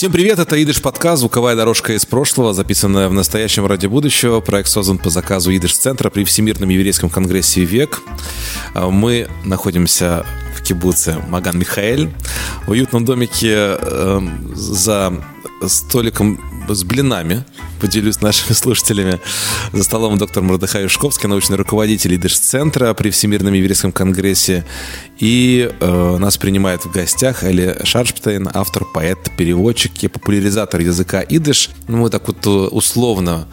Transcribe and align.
Всем 0.00 0.12
привет, 0.12 0.38
это 0.38 0.62
Идыш 0.62 0.80
подкаст 0.80 1.20
«Звуковая 1.20 1.54
дорожка 1.56 1.92
из 1.92 2.06
прошлого», 2.06 2.54
записанная 2.54 3.10
в 3.10 3.12
настоящем 3.12 3.66
ради 3.66 3.86
будущего. 3.86 4.40
Проект 4.40 4.70
создан 4.70 4.96
по 4.96 5.10
заказу 5.10 5.54
Идыш-центра 5.54 6.08
при 6.08 6.24
Всемирном 6.24 6.70
еврейском 6.70 7.10
конгрессе 7.10 7.64
«Век». 7.64 8.00
А, 8.72 8.88
мы 8.88 9.28
находимся 9.44 10.24
в 10.56 10.62
кибуце 10.62 11.18
Маган 11.28 11.58
Михаэль, 11.58 12.10
в 12.66 12.70
уютном 12.70 13.04
домике 13.04 13.76
э, 13.78 14.20
за 14.54 15.12
столиком 15.66 16.40
с 16.74 16.84
блинами, 16.84 17.44
поделюсь 17.80 18.20
нашими 18.20 18.52
слушателями. 18.54 19.20
За 19.72 19.84
столом 19.84 20.18
доктор 20.18 20.42
Мордыхай 20.42 20.84
Юшковский, 20.84 21.28
научный 21.28 21.56
руководитель 21.56 22.14
Идыш-центра 22.16 22.92
при 22.94 23.10
Всемирном 23.10 23.54
еврейском 23.54 23.92
конгрессе. 23.92 24.64
И 25.18 25.70
э, 25.80 26.16
нас 26.18 26.38
принимает 26.38 26.84
в 26.84 26.90
гостях 26.90 27.44
Эли 27.44 27.78
Шаршптейн, 27.84 28.48
автор, 28.52 28.84
поэт, 28.84 29.18
переводчик 29.36 29.92
и 30.02 30.08
популяризатор 30.08 30.80
языка 30.80 31.22
идыш. 31.28 31.70
Ну, 31.88 31.98
мы 31.98 32.10
так 32.10 32.26
вот 32.26 32.46
э, 32.46 32.50
условно 32.50 33.46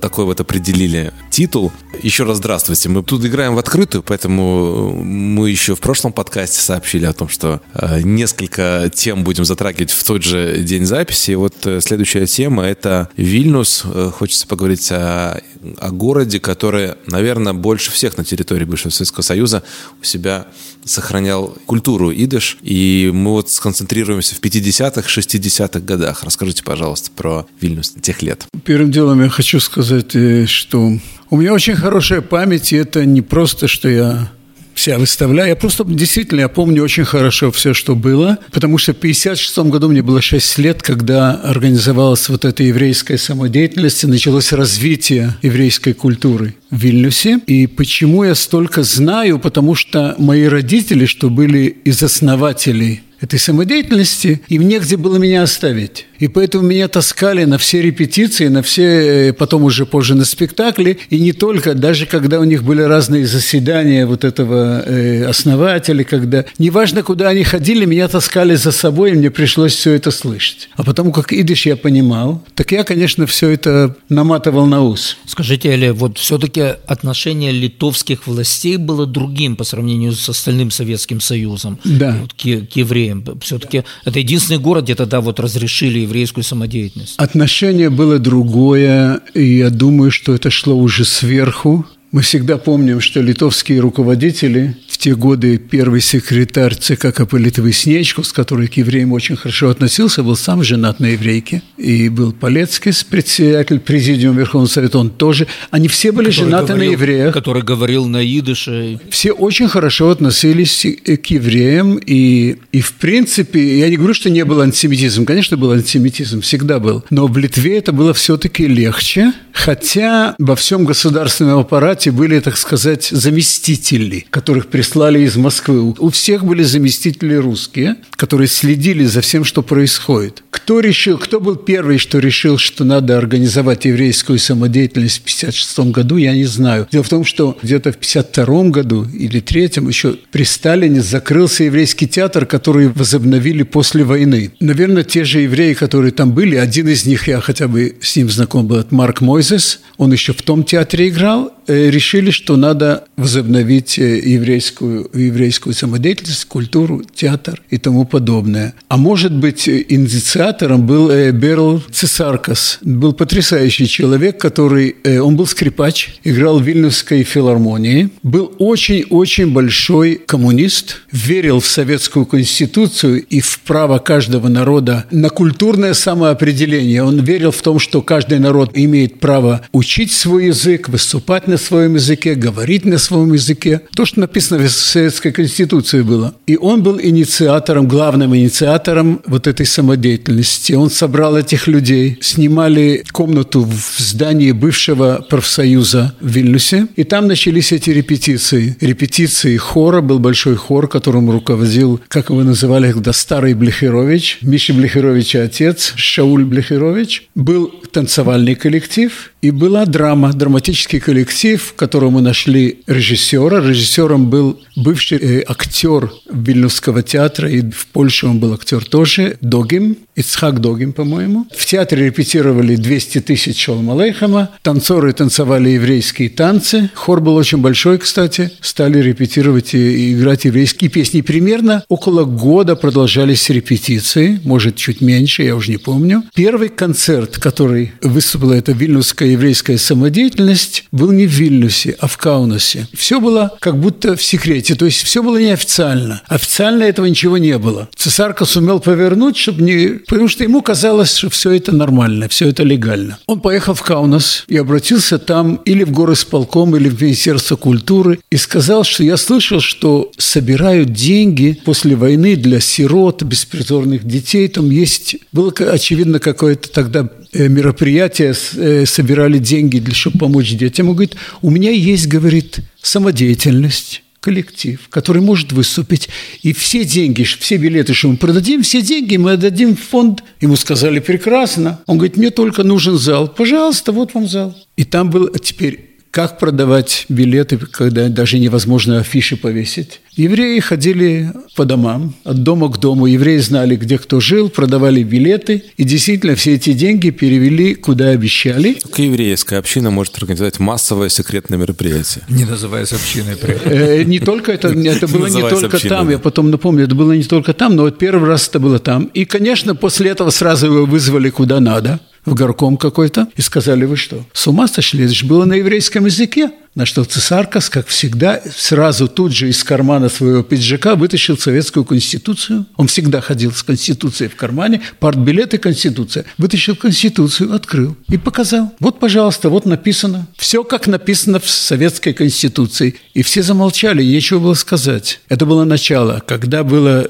такой 0.00 0.24
вот 0.24 0.40
определили 0.40 1.12
титул. 1.30 1.72
Еще 2.02 2.24
раз 2.24 2.38
здравствуйте. 2.38 2.88
Мы 2.88 3.02
тут 3.02 3.24
играем 3.24 3.54
в 3.54 3.58
открытую, 3.58 4.02
поэтому 4.02 4.92
мы 5.02 5.50
еще 5.50 5.74
в 5.74 5.80
прошлом 5.80 6.12
подкасте 6.12 6.60
сообщили 6.60 7.04
о 7.06 7.12
том, 7.12 7.28
что 7.28 7.60
э, 7.74 8.00
несколько 8.02 8.90
тем 8.94 9.24
будем 9.24 9.44
затрагивать 9.44 9.90
в 9.90 10.04
тот 10.04 10.22
же 10.22 10.58
день 10.62 10.84
записи. 10.84 11.32
И 11.32 11.34
вот 11.34 11.54
э, 11.66 11.80
следующая 11.80 12.26
тема— 12.26 12.64
это 12.66 13.08
Вильнюс. 13.16 13.82
Э, 13.84 14.10
хочется 14.14 14.46
поговорить 14.46 14.90
о, 14.92 15.40
о 15.78 15.90
городе, 15.90 16.40
который, 16.40 16.94
наверное, 17.06 17.52
больше 17.52 17.90
всех 17.90 18.16
на 18.16 18.24
территории 18.24 18.64
бывшего 18.64 18.90
Советского 18.90 19.22
Союза 19.22 19.62
у 20.00 20.04
себя 20.04 20.46
сохранял 20.84 21.56
культуру 21.66 22.12
идыш, 22.12 22.58
и 22.62 23.10
мы 23.12 23.32
вот 23.32 23.50
сконцентрируемся 23.50 24.34
в 24.34 24.40
50-х, 24.40 25.08
60-х 25.08 25.80
годах. 25.80 26.22
Расскажите, 26.22 26.62
пожалуйста, 26.62 27.10
про 27.14 27.46
Вильнюс 27.60 27.90
тех 28.00 28.22
лет. 28.22 28.46
Первым 28.64 28.90
делом 28.90 29.22
я 29.22 29.28
хочу 29.28 29.60
сказать, 29.60 30.14
э, 30.14 30.46
что 30.46 30.92
у 31.30 31.36
меня 31.36 31.52
очень 31.52 31.74
хорошая 31.74 32.20
память, 32.20 32.72
и 32.72 32.76
это 32.76 33.04
не 33.04 33.22
просто, 33.22 33.68
что 33.68 33.88
я 33.88 34.30
себя 34.78 34.98
выставляю. 34.98 35.50
Я 35.50 35.56
просто 35.56 35.84
действительно, 35.84 36.40
я 36.40 36.48
помню 36.48 36.82
очень 36.82 37.04
хорошо 37.04 37.50
все, 37.52 37.74
что 37.74 37.94
было, 37.94 38.38
потому 38.52 38.78
что 38.78 38.92
в 38.92 38.96
56 38.96 39.58
году 39.70 39.88
мне 39.88 40.02
было 40.02 40.20
6 40.20 40.58
лет, 40.58 40.82
когда 40.82 41.32
организовалась 41.32 42.28
вот 42.28 42.44
эта 42.44 42.62
еврейская 42.62 43.18
самодеятельность, 43.18 44.04
и 44.04 44.06
началось 44.06 44.52
развитие 44.52 45.36
еврейской 45.42 45.92
культуры 45.92 46.54
в 46.70 46.76
Вильнюсе. 46.76 47.40
И 47.46 47.66
почему 47.66 48.24
я 48.24 48.34
столько 48.34 48.82
знаю? 48.82 49.38
Потому 49.38 49.74
что 49.74 50.14
мои 50.18 50.44
родители, 50.44 51.06
что 51.06 51.30
были 51.30 51.76
из 51.84 52.02
основателей 52.02 53.02
этой 53.20 53.38
самодеятельности, 53.38 54.42
им 54.48 54.68
негде 54.68 54.96
было 54.96 55.16
меня 55.16 55.42
оставить. 55.42 56.06
И 56.18 56.28
поэтому 56.28 56.66
меня 56.66 56.88
таскали 56.88 57.44
на 57.44 57.58
все 57.58 57.80
репетиции, 57.82 58.48
на 58.48 58.62
все, 58.62 59.28
э, 59.28 59.32
потом 59.32 59.64
уже 59.64 59.86
позже 59.86 60.14
на 60.14 60.24
спектакли. 60.24 60.98
И 61.10 61.20
не 61.20 61.32
только, 61.32 61.74
даже 61.74 62.06
когда 62.06 62.40
у 62.40 62.44
них 62.44 62.64
были 62.64 62.82
разные 62.82 63.26
заседания 63.26 64.06
вот 64.06 64.24
этого 64.24 64.82
э, 64.84 65.24
основателя, 65.24 66.04
когда 66.04 66.44
неважно, 66.58 67.02
куда 67.02 67.28
они 67.28 67.44
ходили, 67.44 67.84
меня 67.84 68.08
таскали 68.08 68.54
за 68.56 68.72
собой, 68.72 69.12
и 69.12 69.14
мне 69.14 69.30
пришлось 69.30 69.74
все 69.74 69.92
это 69.92 70.10
слышать. 70.10 70.68
А 70.76 70.82
потому 70.82 71.12
как 71.12 71.32
идиш 71.32 71.66
я 71.66 71.76
понимал, 71.76 72.42
так 72.54 72.72
я, 72.72 72.84
конечно, 72.84 73.26
все 73.26 73.50
это 73.50 73.94
наматывал 74.08 74.66
на 74.66 74.82
ус. 74.82 75.16
Скажите, 75.26 75.68
Эля, 75.68 75.92
вот 75.92 76.18
все-таки 76.18 76.60
отношение 76.86 77.52
литовских 77.52 78.26
властей 78.26 78.76
было 78.76 79.06
другим 79.06 79.56
по 79.56 79.64
сравнению 79.64 80.12
с 80.12 80.28
остальным 80.28 80.70
Советским 80.70 81.20
Союзом, 81.20 81.78
да. 81.84 82.16
вот, 82.20 82.32
к, 82.32 82.40
к 82.40 82.76
евреям. 82.76 83.24
Все-таки 83.42 83.84
это 84.04 84.18
единственный 84.18 84.58
город, 84.58 84.84
где 84.84 84.94
тогда 84.94 85.20
вот 85.20 85.40
разрешили 85.40 86.07
еврейскую 86.08 86.44
самодеятельность. 86.44 87.14
Отношение 87.18 87.90
было 87.90 88.18
другое, 88.18 89.20
и 89.34 89.58
я 89.58 89.70
думаю, 89.70 90.10
что 90.10 90.34
это 90.34 90.50
шло 90.50 90.76
уже 90.76 91.04
сверху. 91.04 91.86
Мы 92.10 92.22
всегда 92.22 92.56
помним, 92.56 93.00
что 93.00 93.20
литовские 93.20 93.80
руководители 93.80 94.76
в 94.98 95.00
те 95.00 95.14
годы 95.14 95.58
первый 95.58 96.00
секретарь 96.00 96.74
ЦК 96.74 97.14
КП 97.14 97.34
Литвы 97.34 97.70
Снечкус, 97.70 98.32
который 98.32 98.66
к 98.66 98.74
евреям 98.78 99.12
очень 99.12 99.36
хорошо 99.36 99.70
относился, 99.70 100.24
был 100.24 100.34
сам 100.34 100.64
женат 100.64 100.98
на 100.98 101.06
еврейке, 101.06 101.62
и 101.76 102.08
был 102.08 102.32
Полецкис, 102.32 103.04
председатель 103.04 103.78
президиума 103.78 104.40
Верховного 104.40 104.68
Совета, 104.68 104.98
он 104.98 105.10
тоже. 105.10 105.46
Они 105.70 105.86
все 105.86 106.10
были 106.10 106.30
который 106.30 106.44
женаты 106.46 106.72
говорил, 106.72 106.88
на 106.88 106.92
евреях. 106.92 107.32
Который 107.32 107.62
говорил 107.62 108.06
на 108.06 108.24
идыше. 108.24 108.98
Все 109.08 109.30
очень 109.30 109.68
хорошо 109.68 110.10
относились 110.10 110.84
к 111.04 111.26
евреям, 111.26 112.00
и, 112.04 112.56
и 112.72 112.80
в 112.80 112.94
принципе, 112.94 113.78
я 113.78 113.88
не 113.90 113.96
говорю, 113.96 114.14
что 114.14 114.30
не 114.30 114.44
было 114.44 114.64
антисемитизм, 114.64 115.24
конечно, 115.26 115.56
был 115.56 115.70
антисемитизм, 115.70 116.40
всегда 116.40 116.80
был, 116.80 117.04
но 117.10 117.28
в 117.28 117.38
Литве 117.38 117.78
это 117.78 117.92
было 117.92 118.12
все-таки 118.14 118.66
легче, 118.66 119.32
хотя 119.52 120.34
во 120.38 120.56
всем 120.56 120.84
государственном 120.84 121.60
аппарате 121.60 122.10
были, 122.10 122.40
так 122.40 122.56
сказать, 122.56 123.04
заместители, 123.12 124.26
которых 124.30 124.66
прислали 124.88 125.20
из 125.20 125.36
Москвы. 125.36 125.94
У 125.98 126.08
всех 126.08 126.46
были 126.46 126.62
заместители 126.62 127.34
русские, 127.34 127.96
которые 128.12 128.48
следили 128.48 129.04
за 129.04 129.20
всем, 129.20 129.44
что 129.44 129.60
происходит. 129.60 130.42
Кто 130.50 130.80
решил, 130.80 131.18
кто 131.18 131.40
был 131.40 131.56
первый, 131.56 131.98
что 131.98 132.18
решил, 132.18 132.56
что 132.56 132.84
надо 132.84 133.18
организовать 133.18 133.84
еврейскую 133.84 134.38
самодеятельность 134.38 135.18
в 135.18 135.24
1956 135.24 135.92
году, 135.92 136.16
я 136.16 136.32
не 136.32 136.46
знаю. 136.46 136.88
Дело 136.90 137.04
в 137.04 137.08
том, 137.10 137.26
что 137.26 137.58
где-то 137.62 137.92
в 137.92 137.96
1952 137.96 138.70
году 138.70 139.04
или 139.04 139.40
1953 139.40 139.88
еще 139.88 140.16
при 140.30 140.44
Сталине 140.44 141.02
закрылся 141.02 141.64
еврейский 141.64 142.08
театр, 142.08 142.46
который 142.46 142.88
возобновили 142.88 143.64
после 143.64 144.04
войны. 144.04 144.52
Наверное, 144.58 145.04
те 145.04 145.24
же 145.24 145.40
евреи, 145.40 145.74
которые 145.74 146.12
там 146.12 146.32
были, 146.32 146.56
один 146.56 146.88
из 146.88 147.04
них, 147.04 147.28
я 147.28 147.42
хотя 147.42 147.68
бы 147.68 147.96
с 148.00 148.16
ним 148.16 148.30
знаком 148.30 148.66
был, 148.66 148.86
Марк 148.88 149.20
Мойзес, 149.20 149.80
он 149.98 150.12
еще 150.12 150.32
в 150.32 150.40
том 150.40 150.64
театре 150.64 151.08
играл, 151.08 151.52
решили, 151.68 152.30
что 152.30 152.56
надо 152.56 153.04
возобновить 153.16 153.98
э, 153.98 154.18
еврейскую, 154.18 155.10
еврейскую 155.12 155.74
самодеятельность, 155.74 156.46
культуру, 156.46 157.02
театр 157.14 157.62
и 157.68 157.78
тому 157.78 158.04
подобное. 158.04 158.74
А 158.88 158.96
может 158.96 159.32
быть, 159.32 159.68
инициатором 159.68 160.86
был 160.86 161.10
э, 161.10 161.32
Берл 161.32 161.82
Цесаркас. 161.90 162.78
Был 162.82 163.12
потрясающий 163.12 163.86
человек, 163.86 164.38
который... 164.40 164.96
Э, 165.04 165.18
он 165.20 165.36
был 165.36 165.46
скрипач, 165.46 166.18
играл 166.24 166.58
в 166.58 166.62
Вильнюсской 166.62 167.22
филармонии, 167.24 168.10
был 168.22 168.54
очень-очень 168.58 169.52
большой 169.52 170.20
коммунист, 170.26 171.02
верил 171.12 171.60
в 171.60 171.66
советскую 171.66 172.24
конституцию 172.24 173.24
и 173.24 173.40
в 173.40 173.60
право 173.60 173.98
каждого 173.98 174.48
народа 174.48 175.04
на 175.10 175.28
культурное 175.28 175.94
самоопределение. 175.94 177.02
Он 177.02 177.20
верил 177.20 177.50
в 177.50 177.60
том, 177.60 177.78
что 177.78 178.00
каждый 178.00 178.38
народ 178.38 178.70
имеет 178.74 179.20
право 179.20 179.66
учить 179.72 180.12
свой 180.12 180.46
язык, 180.46 180.88
выступать 180.88 181.46
на 181.48 181.57
своем 181.58 181.94
языке, 181.94 182.34
говорить 182.34 182.84
на 182.84 182.98
своем 182.98 183.32
языке. 183.32 183.82
То, 183.94 184.04
что 184.04 184.20
написано 184.20 184.58
в 184.58 184.70
Советской 184.70 185.32
Конституции 185.32 186.02
было. 186.02 186.34
И 186.46 186.56
он 186.56 186.82
был 186.82 187.00
инициатором, 187.00 187.88
главным 187.88 188.34
инициатором 188.34 189.22
вот 189.26 189.46
этой 189.46 189.66
самодеятельности. 189.66 190.72
Он 190.72 190.90
собрал 190.90 191.36
этих 191.36 191.66
людей, 191.66 192.18
снимали 192.20 193.04
комнату 193.12 193.62
в 193.62 193.98
здании 193.98 194.52
бывшего 194.52 195.24
профсоюза 195.28 196.14
в 196.20 196.28
Вильнюсе, 196.28 196.88
и 196.96 197.04
там 197.04 197.26
начались 197.26 197.72
эти 197.72 197.90
репетиции. 197.90 198.76
Репетиции 198.80 199.56
хора, 199.56 200.00
был 200.00 200.18
большой 200.18 200.56
хор, 200.56 200.88
которым 200.88 201.30
руководил, 201.30 202.00
как 202.08 202.30
его 202.30 202.42
называли 202.42 202.92
когда 202.92 203.12
старый 203.12 203.54
Блехерович, 203.54 204.38
Миша 204.42 204.72
Блехеровича 204.72 205.42
отец, 205.42 205.92
Шауль 205.96 206.44
Блехерович. 206.44 207.28
Был 207.34 207.72
танцевальный 207.92 208.54
коллектив, 208.54 209.32
и 209.40 209.50
была 209.50 209.86
драма, 209.86 210.32
драматический 210.32 211.00
коллектив, 211.00 211.47
в 211.56 211.74
котором 211.74 212.14
мы 212.14 212.20
нашли 212.22 212.80
режиссера. 212.86 213.60
Режиссером 213.60 214.30
был 214.30 214.60
бывший 214.76 215.18
э, 215.18 215.44
актер 215.46 216.12
Вильнюсского 216.30 217.02
театра, 217.02 217.50
и 217.50 217.62
в 217.62 217.86
Польше 217.88 218.26
он 218.26 218.38
был 218.38 218.54
актер 218.54 218.84
тоже, 218.84 219.36
Догим, 219.40 219.96
Ицхак 220.16 220.60
Догим, 220.60 220.92
по-моему. 220.92 221.46
В 221.56 221.64
театре 221.64 222.06
репетировали 222.06 222.76
200 222.76 223.20
тысяч 223.20 223.62
Шолом 223.62 223.90
Алейхама, 223.90 224.50
танцоры 224.62 225.12
танцевали 225.12 225.70
еврейские 225.70 226.28
танцы, 226.28 226.90
хор 226.94 227.20
был 227.20 227.36
очень 227.36 227.58
большой, 227.58 227.98
кстати, 227.98 228.50
стали 228.60 229.00
репетировать 229.00 229.74
и 229.74 230.12
играть 230.12 230.44
еврейские 230.44 230.90
песни. 230.90 231.20
Примерно 231.20 231.84
около 231.88 232.24
года 232.24 232.76
продолжались 232.76 233.48
репетиции, 233.50 234.40
может, 234.44 234.76
чуть 234.76 235.00
меньше, 235.00 235.42
я 235.42 235.54
уже 235.54 235.70
не 235.70 235.78
помню. 235.78 236.24
Первый 236.34 236.68
концерт, 236.68 237.38
который 237.38 237.92
выступила 238.02 238.54
эта 238.54 238.72
вильнюсская 238.72 239.30
еврейская 239.30 239.78
самодеятельность, 239.78 240.84
был 240.92 241.12
не 241.12 241.26
в 241.26 241.30
Вильнюсе, 241.38 241.96
а 242.00 242.06
в 242.06 242.16
Каунасе. 242.16 242.86
Все 242.94 243.20
было 243.20 243.56
как 243.60 243.78
будто 243.78 244.16
в 244.16 244.22
секрете, 244.22 244.74
то 244.74 244.84
есть 244.84 245.02
все 245.02 245.22
было 245.22 245.38
неофициально. 245.38 246.22
Официально 246.26 246.82
этого 246.82 247.06
ничего 247.06 247.38
не 247.38 247.56
было. 247.58 247.88
Цесарка 247.94 248.44
сумел 248.44 248.80
повернуть, 248.80 249.36
чтобы 249.36 249.62
не... 249.62 249.88
потому 250.06 250.28
что 250.28 250.44
ему 250.44 250.62
казалось, 250.62 251.16
что 251.16 251.30
все 251.30 251.52
это 251.52 251.74
нормально, 251.74 252.28
все 252.28 252.48
это 252.48 252.62
легально. 252.62 253.18
Он 253.26 253.40
поехал 253.40 253.74
в 253.74 253.82
Каунас 253.82 254.44
и 254.48 254.56
обратился 254.56 255.18
там 255.18 255.56
или 255.64 255.84
в 255.84 255.92
горосполком, 255.92 256.76
или 256.76 256.88
в 256.88 257.00
Министерство 257.00 257.56
культуры 257.56 258.18
и 258.30 258.36
сказал, 258.36 258.84
что 258.84 259.04
я 259.04 259.16
слышал, 259.16 259.60
что 259.60 260.10
собирают 260.18 260.92
деньги 260.92 261.60
после 261.64 261.94
войны 261.94 262.36
для 262.36 262.60
сирот, 262.60 263.22
беспризорных 263.22 264.04
детей. 264.04 264.48
Там 264.48 264.70
есть... 264.70 265.16
Было, 265.32 265.52
очевидно, 265.70 266.18
какое-то 266.18 266.70
тогда 266.70 267.08
мероприятие, 267.32 268.34
э, 268.56 268.86
собирали 268.86 269.38
деньги, 269.38 269.78
для, 269.78 269.94
чтобы 269.94 270.18
помочь 270.18 270.50
детям. 270.52 270.88
Он 270.88 270.94
говорит, 270.94 271.16
у 271.42 271.50
меня 271.50 271.70
есть, 271.70 272.06
говорит, 272.06 272.60
самодеятельность 272.82 274.02
коллектив, 274.20 274.80
который 274.90 275.22
может 275.22 275.52
выступить, 275.52 276.08
и 276.42 276.52
все 276.52 276.84
деньги, 276.84 277.22
все 277.22 277.56
билеты, 277.56 277.94
что 277.94 278.08
мы 278.08 278.16
продадим, 278.16 278.62
все 278.62 278.82
деньги 278.82 279.16
мы 279.16 279.32
отдадим 279.32 279.76
в 279.76 279.80
фонд. 279.80 280.22
Ему 280.40 280.56
сказали, 280.56 280.98
прекрасно. 280.98 281.80
Он 281.86 281.98
говорит, 281.98 282.16
мне 282.16 282.30
только 282.30 282.64
нужен 282.64 282.98
зал. 282.98 283.28
Пожалуйста, 283.28 283.92
вот 283.92 284.14
вам 284.14 284.26
зал. 284.26 284.56
И 284.76 284.84
там 284.84 285.10
был, 285.10 285.30
а 285.32 285.38
теперь 285.38 285.87
как 286.10 286.38
продавать 286.38 287.04
билеты, 287.08 287.58
когда 287.58 288.08
даже 288.08 288.38
невозможно 288.38 288.98
афиши 288.98 289.36
повесить? 289.36 290.00
Евреи 290.16 290.58
ходили 290.58 291.32
по 291.54 291.64
домам, 291.64 292.14
от 292.24 292.42
дома 292.42 292.68
к 292.70 292.78
дому. 292.78 293.06
Евреи 293.06 293.38
знали, 293.38 293.76
где 293.76 293.98
кто 293.98 294.18
жил, 294.18 294.48
продавали 294.48 295.02
билеты. 295.04 295.62
И 295.76 295.84
действительно 295.84 296.34
все 296.34 296.54
эти 296.54 296.72
деньги 296.72 297.10
перевели, 297.10 297.74
куда 297.74 298.08
обещали. 298.08 298.74
Только 298.74 299.02
еврейская 299.02 299.58
община 299.58 299.90
может 299.90 300.16
организовать 300.16 300.58
массовое 300.58 301.08
секретное 301.08 301.58
мероприятие. 301.58 302.24
Не 302.28 302.44
называясь 302.44 302.92
общиной. 302.92 303.36
Э, 303.64 304.02
не 304.02 304.18
только 304.18 304.50
это, 304.50 304.68
это 304.68 305.06
было 305.06 305.26
не 305.26 305.42
только 305.48 305.78
там. 305.78 306.10
Я 306.10 306.18
потом 306.18 306.50
напомню, 306.50 306.84
это 306.84 306.94
было 306.94 307.12
не 307.12 307.22
только 307.22 307.52
там, 307.52 307.76
но 307.76 307.82
вот 307.82 307.98
первый 307.98 308.28
раз 308.28 308.48
это 308.48 308.58
было 308.58 308.78
там. 308.80 309.04
И, 309.14 309.24
конечно, 309.24 309.76
после 309.76 310.10
этого 310.10 310.30
сразу 310.30 310.66
его 310.66 310.86
вызвали 310.86 311.30
куда 311.30 311.60
надо 311.60 312.00
в 312.28 312.34
горком 312.34 312.76
какой-то 312.76 313.28
и 313.36 313.40
сказали, 313.40 313.84
вы 313.84 313.96
что, 313.96 314.24
с 314.32 314.46
ума 314.46 314.68
сошли? 314.68 315.04
Это 315.04 315.14
же 315.14 315.26
было 315.26 315.44
на 315.44 315.54
еврейском 315.54 316.06
языке. 316.06 316.50
На 316.74 316.86
что 316.86 317.02
Цесаркас, 317.02 317.70
как 317.70 317.88
всегда, 317.88 318.40
сразу 318.54 319.08
тут 319.08 319.32
же 319.32 319.48
из 319.48 319.64
кармана 319.64 320.08
своего 320.08 320.44
пиджака 320.44 320.94
вытащил 320.94 321.36
советскую 321.36 321.84
конституцию. 321.84 322.66
Он 322.76 322.86
всегда 322.86 323.20
ходил 323.20 323.52
с 323.52 323.64
конституцией 323.64 324.30
в 324.30 324.36
кармане, 324.36 324.82
партбилет 325.00 325.54
и 325.54 325.58
конституция. 325.58 326.24
Вытащил 326.36 326.76
конституцию, 326.76 327.52
открыл 327.52 327.96
и 328.08 328.16
показал. 328.16 328.72
Вот, 328.78 329.00
пожалуйста, 329.00 329.48
вот 329.48 329.66
написано. 329.66 330.28
Все, 330.36 330.62
как 330.62 330.86
написано 330.86 331.40
в 331.40 331.48
советской 331.50 332.12
конституции. 332.12 332.94
И 333.12 333.22
все 333.22 333.42
замолчали, 333.42 334.04
нечего 334.04 334.38
было 334.38 334.54
сказать. 334.54 335.20
Это 335.28 335.46
было 335.46 335.64
начало, 335.64 336.22
когда 336.24 336.62
было... 336.62 337.08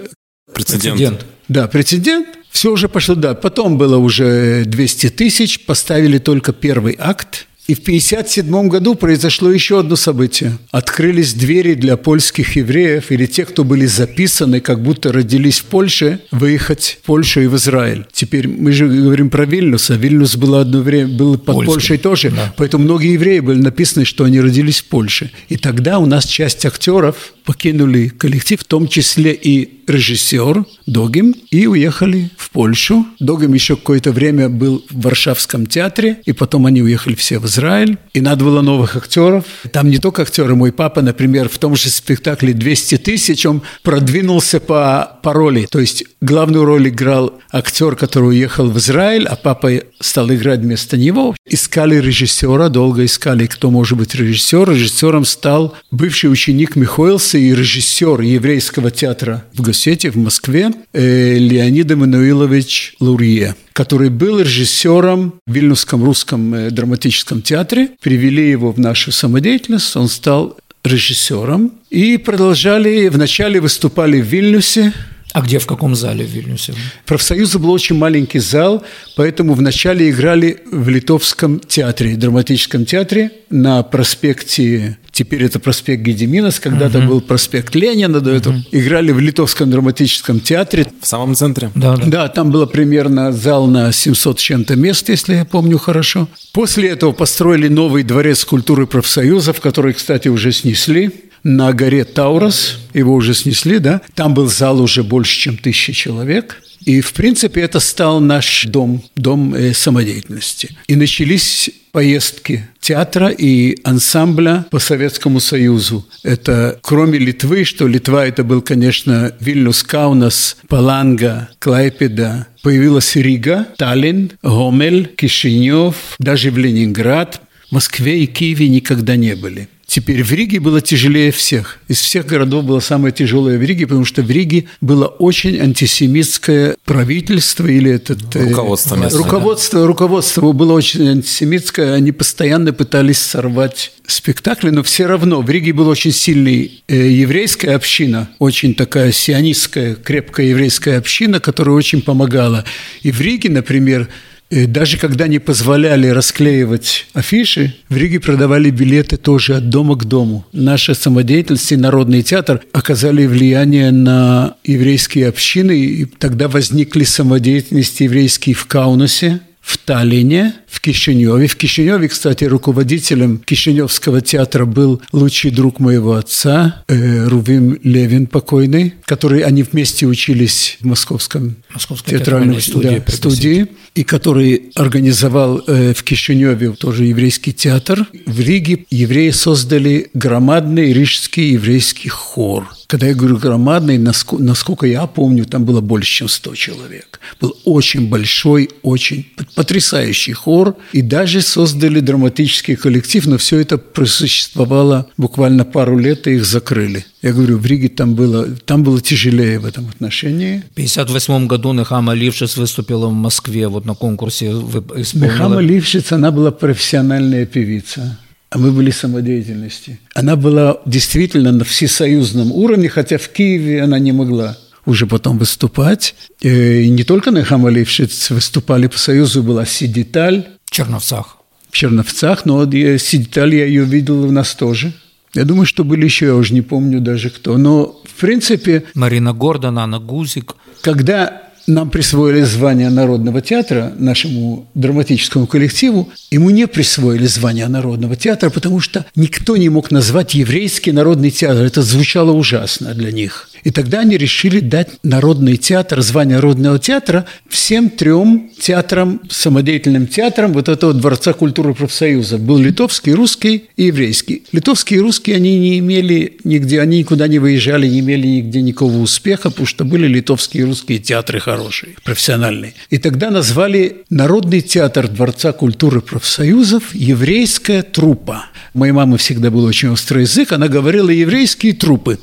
Прецедент. 0.55 0.83
прецедент. 0.83 1.27
Да, 1.49 1.67
прецедент. 1.67 2.27
Все 2.59 2.73
уже 2.73 2.89
пошло, 2.89 3.15
да. 3.15 3.35
Потом 3.35 3.79
было 3.79 3.99
уже 3.99 4.65
200 4.67 5.11
тысяч, 5.11 5.61
поставили 5.61 6.19
только 6.19 6.53
первый 6.53 6.97
акт. 6.99 7.47
И 7.69 7.75
в 7.75 7.79
1957 7.79 8.69
году 8.69 8.97
произошло 8.97 9.53
еще 9.53 9.79
одно 9.79 9.95
событие. 9.95 10.59
Открылись 10.73 11.35
двери 11.35 11.75
для 11.75 11.97
польских 11.97 12.57
евреев 12.57 13.13
или 13.13 13.27
тех, 13.27 13.51
кто 13.51 13.63
были 13.63 13.87
записаны, 13.87 14.61
как 14.61 14.83
будто 14.83 15.13
родились 15.13 15.61
в 15.61 15.67
Польше, 15.67 16.19
выехать 16.33 16.99
в 17.01 17.07
Польшу 17.07 17.43
и 17.43 17.47
в 17.47 17.55
Израиль. 17.55 18.07
Теперь 18.11 18.49
мы 18.49 18.73
же 18.73 18.89
говорим 18.89 19.31
про 19.31 19.45
Вильнюс, 19.45 19.91
а 19.91 19.95
Вильнюс 19.95 20.35
был 20.35 20.57
одно 20.57 20.81
время 20.81 21.15
был 21.15 21.39
под 21.39 21.55
Польской. 21.55 21.75
Польшей 21.75 21.99
тоже. 21.99 22.31
Да. 22.31 22.55
Поэтому 22.57 22.83
многие 22.83 23.13
евреи 23.13 23.39
были 23.39 23.61
написаны, 23.61 24.05
что 24.05 24.25
они 24.25 24.41
родились 24.41 24.81
в 24.81 24.87
Польше. 24.87 25.31
И 25.49 25.57
тогда 25.57 26.01
у 26.01 26.07
нас 26.07 26.25
часть 26.25 26.67
актеров 26.67 27.35
покинули 27.49 28.09
коллектив, 28.09 28.61
в 28.61 28.65
том 28.65 28.87
числе 28.89 29.33
и 29.33 29.79
режиссер 29.89 30.67
Догим, 30.87 31.35
и 31.51 31.67
уехали 31.67 32.31
в 32.37 32.51
Польшу. 32.51 33.07
Догим 33.21 33.55
еще 33.55 33.77
какое-то 33.77 34.13
время 34.13 34.51
был 34.51 34.85
в 34.91 35.01
Варшавском 35.01 35.67
театре, 35.67 36.19
и 36.27 36.33
потом 36.33 36.67
они 36.67 36.83
уехали 36.83 37.15
все 37.15 37.39
в 37.39 37.47
Израиль. 37.47 37.97
И 38.13 38.21
надо 38.21 38.45
было 38.45 38.61
новых 38.61 38.97
актеров. 38.97 39.45
Там 39.73 39.89
не 39.89 39.97
только 39.97 40.23
актеры. 40.23 40.55
Мой 40.55 40.73
папа, 40.73 41.01
например, 41.01 41.49
в 41.49 41.57
том 41.57 41.75
же 41.75 41.89
спектакле 41.89 42.53
«200 42.53 42.99
тысяч» 42.99 43.47
он 43.47 43.63
продвинулся 43.83 44.61
по, 44.61 45.19
по 45.23 45.33
роли. 45.33 45.67
То 45.71 45.79
есть 45.79 46.05
главную 46.21 46.67
роль 46.67 46.89
играл 46.89 47.33
актер, 47.51 47.97
который 47.97 48.31
уехал 48.31 48.71
в 48.71 48.77
Израиль, 48.79 49.27
а 49.27 49.37
папа 49.37 49.71
стал 50.01 50.31
играть 50.31 50.61
вместо 50.61 50.99
него. 50.99 51.35
Искали 51.47 51.97
режиссера, 51.97 52.69
долго 52.69 53.07
искали, 53.07 53.47
кто 53.47 53.71
может 53.71 53.97
быть 53.97 54.15
режиссер. 54.15 54.71
Режиссером 54.71 55.25
стал 55.25 55.75
бывший 55.91 56.31
ученик 56.31 56.77
Михоэлса 56.77 57.38
и 57.39 57.55
режиссер 57.55 58.21
еврейского 58.21 58.91
театра 58.91 59.45
в 59.55 59.63
Гасете 59.63 60.11
в 60.11 60.17
Москве 60.17 60.71
э, 60.93 61.39
Леонид 61.39 61.91
Эммануилович 61.91 62.97
Лурье, 63.01 63.55
который 63.73 64.11
был 64.11 64.41
режиссером 64.41 65.35
в 65.47 65.53
Вильнюсском 65.53 66.05
русском 66.05 66.55
э, 66.55 66.71
драматическом 66.71 67.43
театре. 67.43 67.91
Привели 68.03 68.51
его 68.51 68.73
в 68.73 68.79
нашу 68.79 69.13
самодеятельность, 69.13 69.97
он 69.97 70.09
стал 70.09 70.57
режиссером. 70.85 71.73
И 71.91 72.17
продолжали, 72.17 73.09
вначале 73.09 73.61
выступали 73.61 74.21
в 74.21 74.27
Вильнюсе, 74.27 74.93
а 75.39 75.41
где, 75.41 75.61
в 75.61 75.67
каком 75.67 75.95
зале 75.95 76.25
в 76.25 76.31
Вильнюсе? 76.31 76.75
Профсоюза 77.07 77.61
был 77.61 77.71
очень 77.71 77.97
маленький 77.97 78.41
зал, 78.41 78.83
поэтому 79.15 79.55
вначале 79.55 80.11
играли 80.11 80.59
в 80.69 80.89
Литовском 80.89 81.61
театре, 81.61 82.17
драматическом 82.17 82.85
театре 82.85 83.31
на 83.49 83.85
проспекте 83.85 84.99
Теперь 85.13 85.43
это 85.43 85.59
проспект 85.59 86.03
Гедеминас, 86.03 86.61
когда-то 86.61 86.99
угу. 86.99 87.09
был 87.09 87.21
проспект 87.21 87.75
Ленина, 87.75 88.21
до 88.21 88.31
этого 88.31 88.55
угу. 88.55 88.65
играли 88.71 89.11
в 89.11 89.19
Литовском 89.19 89.71
драматическом 89.71 90.39
театре. 90.39 90.87
В 91.01 91.07
самом 91.07 91.35
центре? 91.35 91.71
Да, 91.75 91.97
да. 91.97 92.05
Да, 92.07 92.29
там 92.29 92.51
было 92.53 92.67
примерно 92.67 93.33
зал 93.33 93.67
на 93.67 93.91
700 93.91 94.39
чем-то 94.39 94.77
мест, 94.77 95.09
если 95.09 95.35
я 95.35 95.45
помню 95.45 95.79
хорошо. 95.79 96.29
После 96.53 96.91
этого 96.91 97.13
построили 97.13 97.67
новый 97.67 98.05
дворец 98.05 98.45
культуры 98.45 98.87
профсоюзов, 98.87 99.61
который, 99.61 99.93
кстати, 99.93 100.29
уже 100.29 100.53
снесли 100.53 101.11
на 101.43 101.73
горе 101.73 102.05
Таурос, 102.05 102.79
его 102.95 103.15
уже 103.15 103.35
снесли, 103.35 103.79
да, 103.79 104.01
там 104.15 104.35
был 104.35 104.49
зал 104.49 104.81
уже 104.81 105.03
больше, 105.03 105.39
чем 105.39 105.57
тысяча 105.57 105.93
человек. 105.93 106.63
И, 106.85 107.01
в 107.01 107.13
принципе, 107.13 107.61
это 107.63 107.81
стал 107.81 108.21
наш 108.21 108.65
дом, 108.65 109.03
дом 109.15 109.55
э, 109.55 109.75
самодеятельности. 109.75 110.77
И 110.87 110.97
начались 110.97 111.71
поездки 111.93 112.69
театра 112.81 113.29
и 113.29 113.79
ансамбля 113.85 114.65
по 114.71 114.79
Советскому 114.79 115.41
Союзу. 115.41 116.07
Это 116.23 116.79
кроме 116.81 117.19
Литвы, 117.19 117.65
что 117.65 117.87
Литва 117.87 118.25
это 118.25 118.45
был, 118.45 118.63
конечно, 118.63 119.33
Вильнюс, 119.41 119.83
Каунас, 119.83 120.57
Паланга, 120.69 121.49
Клайпеда, 121.59 122.47
появилась 122.63 123.17
Рига, 123.17 123.67
Таллин, 123.77 124.33
Гомель, 124.43 125.07
Кишинев, 125.07 125.97
даже 126.19 126.51
в 126.51 126.59
Ленинград, 126.59 127.41
Москве 127.71 128.21
и 128.21 128.27
Киеве 128.27 128.69
никогда 128.69 129.17
не 129.17 129.35
были. 129.35 129.69
Теперь 129.89 130.23
в 130.23 130.31
Риге 130.33 130.61
было 130.61 130.83
тяжелее 130.83 131.33
всех. 131.33 131.79
Из 131.89 131.99
всех 131.99 132.27
городов 132.27 132.63
было 132.67 132.79
самое 132.81 133.11
тяжелое 133.11 133.57
в 133.57 133.63
Риге, 133.63 133.87
потому 133.87 134.05
что 134.05 134.21
в 134.21 134.31
Риге 134.31 134.67
было 134.83 135.07
очень 135.07 135.59
антисемитское 135.59 136.77
правительство 136.85 137.67
или 137.67 137.93
этот... 137.93 138.37
Э, 138.37 138.51
руководство 138.51 138.97
местное, 138.97 139.23
Руководство, 139.23 139.81
да? 139.81 139.87
руководство 139.87 140.53
было 140.53 140.75
очень 140.75 141.09
антисемитское. 141.09 141.95
Они 141.95 142.13
постоянно 142.13 142.75
пытались 142.75 143.19
сорвать 143.19 143.93
спектакли, 144.07 144.69
но 144.69 144.83
все 144.83 145.07
равно 145.07 145.41
в 145.41 145.49
Риге 145.49 145.73
была 145.73 145.93
очень 145.93 146.13
сильная 146.13 146.69
э, 146.87 146.95
еврейская 146.95 147.71
община, 147.71 148.29
очень 148.39 148.75
такая 148.75 149.11
сионистская, 149.11 149.95
крепкая 149.95 150.49
еврейская 150.49 150.99
община, 150.99 151.41
которая 151.41 151.75
очень 151.75 152.03
помогала. 152.03 152.67
И 153.01 153.11
в 153.11 153.23
Риге, 153.23 153.49
например, 153.49 154.11
и 154.51 154.67
даже 154.67 154.97
когда 154.97 155.29
не 155.29 155.39
позволяли 155.39 156.09
расклеивать 156.09 157.07
афиши, 157.13 157.75
в 157.89 157.97
Риге 157.97 158.19
продавали 158.19 158.71
билеты 158.71 159.19
тоже 159.19 159.57
от 159.57 159.69
дома 159.69 159.95
к 159.97 160.05
дому. 160.05 160.47
Наша 160.53 160.95
самодеятельность 160.95 161.71
и 161.73 161.77
Народный 161.77 162.23
театр 162.23 162.63
оказали 162.73 163.27
влияние 163.27 163.91
на 163.91 164.57
еврейские 164.65 165.29
общины, 165.29 165.79
и 165.79 166.05
тогда 166.07 166.49
возникли 166.49 167.05
самодеятельности 167.05 168.05
еврейские 168.05 168.55
в 168.55 168.67
Каунасе, 168.67 169.41
в 169.69 169.77
Таллине, 169.77 170.55
в 170.67 170.81
Кишиневе. 170.81 171.47
В 171.47 171.55
Кишиневе, 171.55 172.09
кстати, 172.09 172.45
руководителем 172.45 173.37
Кишиневского 173.37 174.23
театра 174.23 174.65
был 174.65 175.03
лучший 175.13 175.51
друг 175.51 175.79
моего 175.79 176.15
отца, 176.15 176.85
э, 176.89 177.29
Рувим 177.29 177.79
Левин 177.83 178.29
покойный, 178.29 178.95
который 179.05 179.41
они 179.43 179.63
вместе 179.63 180.07
учились 180.07 180.79
в 180.81 180.87
Московском 180.87 181.57
Московской 181.75 182.17
театральной 182.17 182.63
студии, 182.63 183.03
да, 183.07 183.13
студии, 183.13 183.67
и 183.95 184.05
который 184.05 184.71
организовал 184.75 185.63
э, 185.67 185.93
в 185.93 186.03
Кишиневе 186.03 186.71
тоже 186.71 187.05
еврейский 187.05 187.53
театр. 187.53 188.07
В 188.25 188.41
Риге 188.41 188.87
евреи 188.89 189.33
создали 189.33 190.09
громадный 190.15 190.95
рижский 190.95 191.51
еврейский 191.51 192.09
хор. 192.09 192.67
Когда 192.87 193.07
я 193.07 193.15
говорю 193.15 193.37
громадный, 193.37 193.99
насколько, 193.99 194.43
насколько 194.43 194.87
я 194.87 195.07
помню, 195.07 195.45
там 195.45 195.67
было 195.67 195.83
больше, 195.83 196.11
чем 196.11 196.29
100 196.29 196.55
человек. 196.55 197.21
Был 197.39 197.55
очень 197.67 198.09
большой, 198.09 198.71
очень 198.83 199.27
потрясающий 199.59 200.35
хор, 200.35 200.77
и 200.93 201.03
даже 201.03 201.41
создали 201.41 201.99
драматический 201.99 202.77
коллектив, 202.77 203.27
но 203.27 203.39
все 203.39 203.59
это 203.59 203.77
просуществовало 203.77 205.09
буквально 205.17 205.65
пару 205.65 205.99
лет, 205.99 206.29
и 206.29 206.35
их 206.35 206.47
закрыли. 206.47 207.05
Я 207.23 207.33
говорю, 207.33 207.59
в 207.59 207.67
Риге 207.67 207.89
там 207.89 208.15
было, 208.15 208.47
там 208.47 208.85
было 208.85 209.01
тяжелее 209.01 209.59
в 209.59 209.67
этом 209.67 209.89
отношении. 209.89 210.59
В 210.59 210.79
1958 210.79 211.49
году 211.49 211.73
Нехама 211.73 212.15
Лившиц 212.15 212.57
выступила 212.57 213.09
в 213.09 213.13
Москве 213.13 213.67
вот 213.67 213.85
на 213.85 213.97
конкурсе. 213.97 214.51
Исполнила... 214.51 215.33
Нехама 215.33 215.61
Лившиц, 215.61 216.13
она 216.13 216.31
была 216.31 216.53
профессиональная 216.53 217.45
певица 217.45 218.17
а 218.51 218.57
мы 218.57 218.73
были 218.73 218.91
самодеятельности. 218.91 220.01
Она 220.15 220.35
была 220.35 220.79
действительно 220.87 221.53
на 221.53 221.65
всесоюзном 221.65 222.51
уровне, 222.51 222.89
хотя 222.89 223.19
в 223.19 223.29
Киеве 223.29 223.83
она 223.83 223.99
не 223.99 224.13
могла 224.13 224.57
уже 224.89 225.07
потом 225.07 225.39
выступать. 225.39 226.15
Э, 226.43 226.81
и 226.81 226.89
не 226.89 227.05
только 227.05 227.31
на 227.31 227.45
Хамалившиц 227.45 228.31
выступали 228.31 228.87
по 228.87 228.99
Союзу, 228.99 229.43
была 229.43 229.67
Сидиталь. 229.67 230.49
В 230.65 230.71
Черновцах. 230.71 231.37
В 231.71 231.77
Черновцах, 231.77 232.47
но 232.47 232.65
Сидиталь 232.99 233.55
я 233.55 233.67
ее 233.67 233.85
видел 233.85 234.25
у 234.25 234.33
нас 234.33 234.55
тоже. 234.55 234.93
Я 235.35 235.45
думаю, 235.45 235.67
что 235.67 235.85
были 235.85 236.05
еще, 236.07 236.27
я 236.27 236.35
уже 236.35 236.55
не 236.55 236.63
помню 236.63 237.01
даже 237.01 237.29
кто. 237.29 237.59
Но, 237.59 238.01
в 238.05 238.21
принципе... 238.21 238.85
Марина 238.95 239.35
Гордон, 239.35 239.79
Анна 239.79 239.99
Гузик. 239.99 240.57
Когда 240.81 241.43
нам 241.69 241.91
присвоили 241.91 242.43
звание 242.43 242.89
Народного 242.89 243.41
театра, 243.43 243.93
нашему 243.99 244.67
драматическому 244.75 245.47
коллективу, 245.47 246.09
ему 246.31 246.51
не 246.51 246.67
присвоили 246.67 247.27
звание 247.27 247.69
Народного 247.69 248.17
театра, 248.17 248.51
потому 248.51 248.81
что 248.81 249.05
никто 249.15 249.57
не 249.57 249.69
мог 249.69 249.91
назвать 249.91 250.35
еврейский 250.35 250.93
народный 250.93 251.31
театр. 251.31 251.65
Это 251.65 251.83
звучало 251.83 252.33
ужасно 252.33 252.95
для 252.95 253.13
них. 253.13 253.51
И 253.65 253.71
тогда 253.71 254.01
они 254.01 254.17
решили 254.17 254.61
дать 254.61 254.89
Народный 255.03 255.57
театр, 255.57 256.01
звание 256.01 256.37
Народного 256.37 256.79
театра 256.79 257.27
всем 257.49 257.91
трем 257.91 258.51
театрам, 258.59 259.21
самодеятельным 259.29 260.07
театрам 260.07 260.53
вот 260.53 260.69
этого 260.69 260.95
Дворца 260.95 261.33
культуры 261.33 261.75
профсоюза. 261.75 262.39
Был 262.39 262.59
литовский, 262.59 263.13
русский 263.13 263.65
и 263.77 263.85
еврейский. 263.85 264.45
Литовские 264.53 265.01
и 265.01 265.03
русские 265.03 265.37
они 265.37 265.59
не 265.59 265.79
имели 265.79 266.39
нигде, 266.45 266.81
они 266.81 267.01
никуда 267.01 267.29
не 267.29 267.39
выезжали, 267.39 267.87
не 267.87 268.01
имели 268.01 268.27
нигде 268.27 268.63
никакого 268.63 268.99
успеха, 268.99 269.51
потому 269.51 269.67
что 269.67 269.85
были 269.85 270.07
литовские 270.07 270.63
и 270.63 270.67
русские 270.67 270.99
театры 270.99 271.41
хорошие, 271.41 271.58
профессиональные. 272.05 272.75
И 272.91 272.99
тогда 272.99 273.31
назвали 273.31 274.03
Народный 274.11 274.61
театр 274.61 275.09
Дворца 275.09 275.53
культуры 275.53 276.01
профсоюзов 276.01 276.95
«Еврейская 276.95 277.83
труппа». 277.83 278.47
Моей 278.75 278.93
мамы 278.93 279.19
всегда 279.19 279.51
был 279.51 279.65
очень 279.65 279.89
острый 279.89 280.23
язык, 280.23 280.53
она 280.53 280.69
говорила 280.69 281.11
«еврейские 281.11 281.73
трупы». 281.73 282.19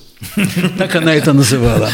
Так 0.77 0.95
она 0.95 1.13
это 1.13 1.33
называла. 1.33 1.89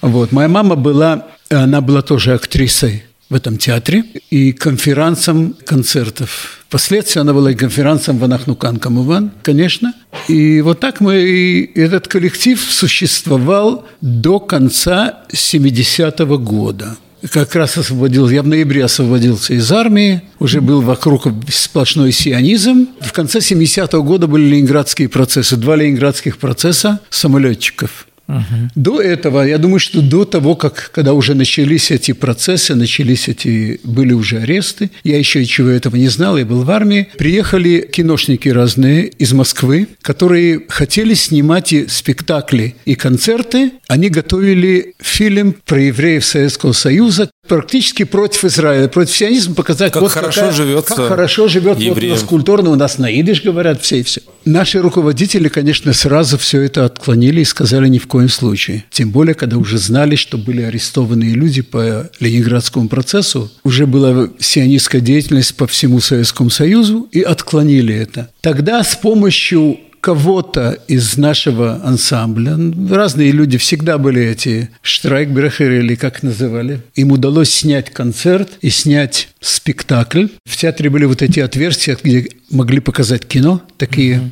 Вот. 0.00 0.32
Моя 0.32 0.48
мама 0.48 0.76
была, 0.76 1.26
она 1.50 1.80
была 1.80 2.02
тоже 2.02 2.34
актрисой 2.34 3.04
в 3.30 3.34
этом 3.34 3.56
театре 3.56 4.04
и 4.28 4.52
конферансом 4.52 5.54
концертов. 5.64 6.64
Впоследствии 6.68 7.20
она 7.20 7.32
была 7.32 7.52
и 7.52 7.54
конферансом 7.54 8.18
в 8.18 8.24
Анахнукан 8.24 8.78
Камуван, 8.78 9.30
конечно. 9.42 9.94
И 10.28 10.60
вот 10.60 10.80
так 10.80 11.00
мы, 11.00 11.22
и 11.22 11.80
этот 11.80 12.08
коллектив 12.08 12.60
существовал 12.60 13.86
до 14.00 14.40
конца 14.40 15.20
70-го 15.32 16.38
года 16.38 16.96
как 17.28 17.54
раз 17.54 17.76
освободился, 17.76 18.34
я 18.34 18.42
в 18.42 18.46
ноябре 18.46 18.84
освободился 18.84 19.54
из 19.54 19.70
армии, 19.72 20.22
уже 20.38 20.60
был 20.60 20.80
вокруг 20.80 21.26
сплошной 21.48 22.12
сионизм. 22.12 22.88
В 23.00 23.12
конце 23.12 23.38
70-го 23.38 24.02
года 24.02 24.26
были 24.26 24.44
ленинградские 24.44 25.08
процессы, 25.08 25.56
два 25.56 25.76
ленинградских 25.76 26.38
процесса 26.38 27.00
самолетчиков. 27.10 28.06
Угу. 28.30 28.70
До 28.76 29.00
этого, 29.00 29.42
я 29.42 29.58
думаю, 29.58 29.80
что 29.80 30.00
до 30.00 30.24
того, 30.24 30.54
как, 30.54 30.90
когда 30.94 31.12
уже 31.12 31.34
начались 31.34 31.90
эти 31.90 32.12
процессы, 32.12 32.74
начались 32.74 33.28
эти, 33.28 33.80
были 33.84 34.12
уже 34.12 34.38
аресты, 34.38 34.90
я 35.02 35.18
еще 35.18 35.40
ничего 35.40 35.68
этого 35.68 35.96
не 35.96 36.08
знал, 36.08 36.38
я 36.38 36.46
был 36.46 36.62
в 36.62 36.70
армии, 36.70 37.08
приехали 37.18 37.88
киношники 37.92 38.48
разные 38.48 39.06
из 39.06 39.32
Москвы, 39.32 39.88
которые 40.02 40.62
хотели 40.68 41.14
снимать 41.14 41.72
и 41.72 41.88
спектакли 41.88 42.76
и 42.84 42.94
концерты. 42.94 43.72
Они 43.88 44.08
готовили 44.08 44.94
фильм 45.00 45.56
про 45.66 45.80
евреев 45.82 46.24
Советского 46.24 46.72
Союза, 46.72 47.30
практически 47.50 48.04
против 48.04 48.44
Израиля, 48.44 48.86
против 48.86 49.16
сионизма, 49.16 49.56
показать, 49.56 49.92
как 49.92 50.02
вот 50.02 50.12
хорошо 50.12 50.42
какая, 50.42 50.52
живется 50.52 50.94
как 50.94 51.08
хорошо 51.08 51.48
живет 51.48 51.78
вот 51.82 51.98
у 52.00 52.06
нас 52.06 52.22
культурно, 52.22 52.70
у 52.70 52.76
нас 52.76 52.96
на 52.98 53.10
идиш 53.10 53.42
говорят 53.42 53.82
все 53.82 53.98
и 53.98 54.02
все. 54.04 54.20
Наши 54.44 54.80
руководители, 54.80 55.48
конечно, 55.48 55.92
сразу 55.92 56.38
все 56.38 56.60
это 56.60 56.84
отклонили 56.84 57.40
и 57.40 57.44
сказали 57.44 57.88
ни 57.88 57.98
в 57.98 58.06
коем 58.06 58.28
случае. 58.28 58.84
Тем 58.90 59.10
более, 59.10 59.34
когда 59.34 59.56
уже 59.56 59.78
знали, 59.78 60.14
что 60.14 60.38
были 60.38 60.62
арестованные 60.62 61.34
люди 61.34 61.62
по 61.62 62.08
Ленинградскому 62.20 62.88
процессу, 62.88 63.50
уже 63.64 63.88
была 63.88 64.28
сионистская 64.38 65.00
деятельность 65.00 65.56
по 65.56 65.66
всему 65.66 65.98
Советскому 66.00 66.50
Союзу 66.50 67.08
и 67.10 67.20
отклонили 67.20 67.92
это. 67.92 68.30
Тогда 68.42 68.84
с 68.84 68.94
помощью 68.94 69.80
кого-то 70.00 70.78
из 70.88 71.16
нашего 71.16 71.80
ансамбля, 71.84 72.56
разные 72.90 73.32
люди 73.32 73.58
всегда 73.58 73.98
были 73.98 74.22
эти 74.22 74.70
штрайкбрехеры 74.82 75.80
или 75.80 75.94
как 75.94 76.22
называли, 76.22 76.80
им 76.94 77.12
удалось 77.12 77.50
снять 77.50 77.90
концерт 77.90 78.50
и 78.60 78.70
снять 78.70 79.28
спектакль. 79.40 80.26
В 80.44 80.56
театре 80.56 80.90
были 80.90 81.04
вот 81.04 81.22
эти 81.22 81.40
отверстия, 81.40 81.96
где 82.02 82.28
могли 82.50 82.80
показать 82.80 83.26
кино, 83.26 83.62
такие. 83.76 84.30